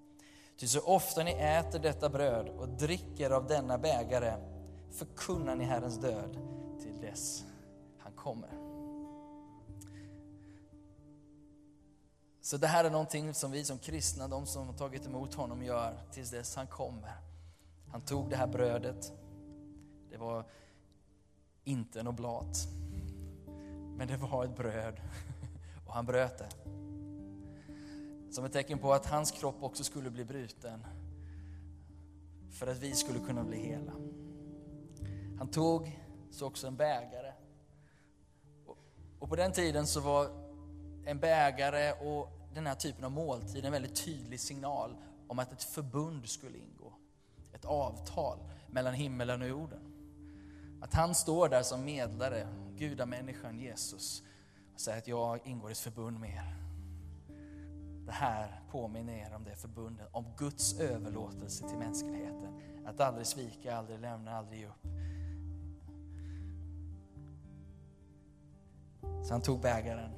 Ty 0.57 0.67
så 0.67 0.81
ofta 0.81 1.23
ni 1.23 1.33
äter 1.33 1.79
detta 1.79 2.09
bröd 2.09 2.49
och 2.49 2.69
dricker 2.69 3.31
av 3.31 3.47
denna 3.47 3.79
bägare 3.79 4.35
förkunnar 4.91 5.57
ni 5.57 5.65
Herrens 5.65 5.99
död 5.99 6.39
till 6.81 7.01
dess 7.01 7.45
han 7.99 8.13
kommer. 8.13 8.51
Så 12.41 12.57
det 12.57 12.67
här 12.67 12.85
är 12.85 12.91
någonting 12.91 13.35
som 13.35 13.51
vi 13.51 13.65
som 13.65 13.79
kristna, 13.79 14.29
de 14.29 14.47
som 14.47 14.67
har 14.67 14.75
tagit 14.75 15.07
emot 15.07 15.35
honom, 15.35 15.63
gör 15.63 16.01
tills 16.13 16.31
dess 16.31 16.57
han 16.57 16.67
kommer. 16.67 17.13
Han 17.93 18.01
tog 18.01 18.31
det 18.31 18.37
här 18.37 18.47
brödet. 18.47 19.13
Det 20.11 20.17
var 20.17 20.45
inte 21.65 22.01
en 22.01 22.09
oblat, 22.09 22.69
men 23.97 24.09
det 24.09 24.17
var 24.17 24.45
ett 24.45 24.57
bröd 24.57 25.01
och 25.87 25.95
han 25.95 26.07
bröt 26.07 26.39
det. 26.39 26.49
Som 28.35 28.45
ett 28.45 28.53
tecken 28.53 28.79
på 28.79 28.93
att 28.93 29.07
hans 29.07 29.31
kropp 29.31 29.63
också 29.63 29.85
skulle 29.85 30.11
bli 30.11 30.25
bruten 30.25 30.87
för 32.51 32.67
att 32.67 32.79
vi 32.79 32.95
skulle 32.95 33.19
kunna 33.19 33.45
bli 33.45 33.59
hela. 33.59 33.93
Han 35.39 35.49
tog 35.49 36.01
så 36.31 36.47
också 36.47 36.67
en 36.67 36.77
bägare. 36.77 37.33
Och 39.19 39.29
på 39.29 39.37
den 39.37 39.53
tiden 39.53 39.87
så 39.87 40.01
var 40.01 40.29
en 41.05 41.19
bägare 41.19 41.93
och 41.93 42.29
den 42.55 42.67
här 42.67 42.75
typen 42.75 43.05
av 43.05 43.11
måltid 43.11 43.65
en 43.65 43.73
väldigt 43.73 44.05
tydlig 44.05 44.41
signal 44.41 44.97
om 45.29 45.39
att 45.39 45.53
ett 45.53 45.63
förbund 45.63 46.29
skulle 46.29 46.59
ingå. 46.59 46.93
Ett 47.53 47.65
avtal 47.65 48.39
mellan 48.71 48.95
himmelen 48.95 49.43
och 49.43 49.49
jorden. 49.49 49.81
Att 50.83 50.95
han 50.95 51.15
står 51.15 51.49
där 51.49 51.63
som 51.63 51.85
medlare, 51.85 52.49
gudamänniskan 52.77 53.59
Jesus, 53.59 54.23
och 54.75 54.81
säger 54.81 54.99
att 54.99 55.09
jag 55.09 55.47
ingår 55.47 55.71
ett 55.71 55.79
förbund 55.79 56.21
med 56.21 56.31
er. 56.31 56.64
Det 58.07 58.13
här 58.13 58.61
påminner 58.71 59.13
er 59.13 59.35
om 59.35 59.45
det 59.45 59.57
förbundet, 59.57 60.09
om 60.13 60.25
Guds 60.37 60.81
överlåtelse 60.81 61.69
till 61.69 61.79
mänskligheten. 61.79 62.61
Att 62.87 63.01
aldrig 63.01 63.27
svika, 63.27 63.77
aldrig 63.77 64.01
lämna, 64.01 64.37
aldrig 64.37 64.61
ge 64.61 64.67
upp. 64.67 64.87
Så 69.25 69.35
han 69.35 69.41
tog 69.41 69.61
bägaren, 69.61 70.11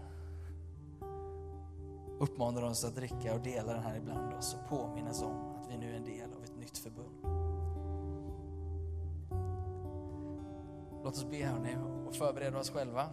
uppmanade 2.19 2.67
oss 2.67 2.85
att 2.85 2.95
dricka 2.95 3.35
och 3.35 3.41
dela 3.41 3.73
den 3.73 3.83
här 3.83 3.97
ibland 3.97 4.35
oss 4.35 4.55
och 4.55 4.69
påminnas 4.69 5.23
om 5.23 5.55
att 5.55 5.71
vi 5.71 5.77
nu 5.77 5.91
är 5.91 5.97
en 5.97 6.05
del 6.05 6.33
av 6.33 6.45
ett 6.45 6.57
nytt 6.57 6.79
förbund. 6.79 7.47
Låt 11.05 11.15
oss 11.15 11.31
be 11.31 11.45
hörni 11.45 11.77
och 12.07 12.15
förbereda 12.15 12.59
oss 12.59 12.71
själva 12.71 13.09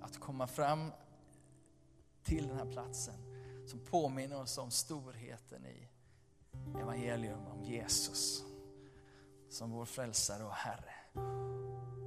att 0.00 0.20
komma 0.20 0.46
fram 0.46 0.90
till 2.22 2.48
den 2.48 2.56
här 2.56 2.72
platsen 2.72 3.23
som 3.66 3.78
påminner 3.78 4.42
oss 4.42 4.58
om 4.58 4.70
storheten 4.70 5.66
i 5.66 5.88
evangelium 6.80 7.46
om 7.46 7.64
Jesus 7.64 8.44
som 9.48 9.70
vår 9.70 9.84
frälsare 9.84 10.44
och 10.44 10.52
Herre. 10.52 10.94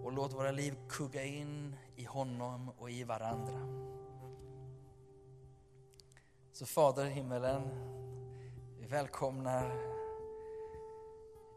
Och 0.03 0.11
låt 0.11 0.33
våra 0.33 0.51
liv 0.51 0.75
kugga 0.89 1.23
in 1.23 1.75
i 1.95 2.05
honom 2.05 2.69
och 2.77 2.91
i 2.91 3.03
varandra. 3.03 3.59
Så 6.51 6.65
Fader 6.65 7.05
i 7.05 7.09
himmelen, 7.09 7.61
vi 8.79 8.85
välkomnar 8.87 9.97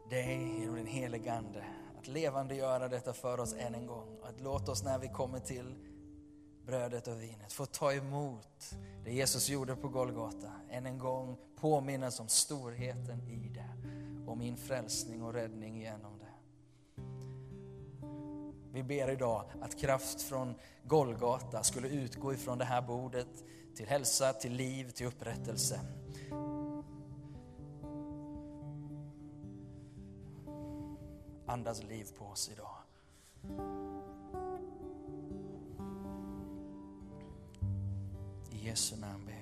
dig 0.09 0.59
genom 0.59 0.75
din 0.75 0.87
helige 0.87 1.33
Ande 1.33 1.65
att 1.99 2.07
levandegöra 2.07 2.87
detta 2.87 3.13
för 3.13 3.39
oss 3.39 3.53
än 3.53 3.75
en 3.75 3.85
gång. 3.85 4.17
Att 4.23 4.41
låta 4.41 4.71
oss 4.71 4.83
när 4.83 4.99
vi 4.99 5.07
kommer 5.07 5.39
till 5.39 5.75
brödet 6.71 7.07
och 7.07 7.21
vinet 7.21 7.53
få 7.53 7.65
ta 7.65 7.93
emot 7.93 8.75
det 9.03 9.13
Jesus 9.13 9.49
gjorde 9.49 9.75
på 9.75 9.87
Golgata. 9.87 10.51
Än 10.69 10.85
en 10.85 10.97
gång 10.97 11.37
påminnas 11.55 12.19
om 12.19 12.27
storheten 12.27 13.21
i 13.27 13.49
det. 13.49 13.69
Om 14.27 14.39
min 14.39 14.57
frälsning 14.57 15.23
och 15.23 15.33
räddning 15.33 15.81
genom 15.81 16.19
det. 16.19 16.31
Vi 18.73 18.83
ber 18.83 19.11
idag 19.11 19.45
att 19.61 19.79
kraft 19.79 20.21
från 20.21 20.55
Golgata 20.83 21.63
skulle 21.63 21.87
utgå 21.87 22.33
ifrån 22.33 22.57
det 22.57 22.65
här 22.65 22.81
bordet 22.81 23.43
till 23.75 23.87
hälsa, 23.87 24.33
till 24.33 24.53
liv, 24.53 24.89
till 24.89 25.07
upprättelse. 25.07 25.79
Andas 31.45 31.83
liv 31.83 32.07
på 32.17 32.25
oss 32.25 32.51
idag. 32.53 32.77
I 38.71 38.73
Jesu 38.73 38.95
namn 38.95 39.25
ber 39.27 39.40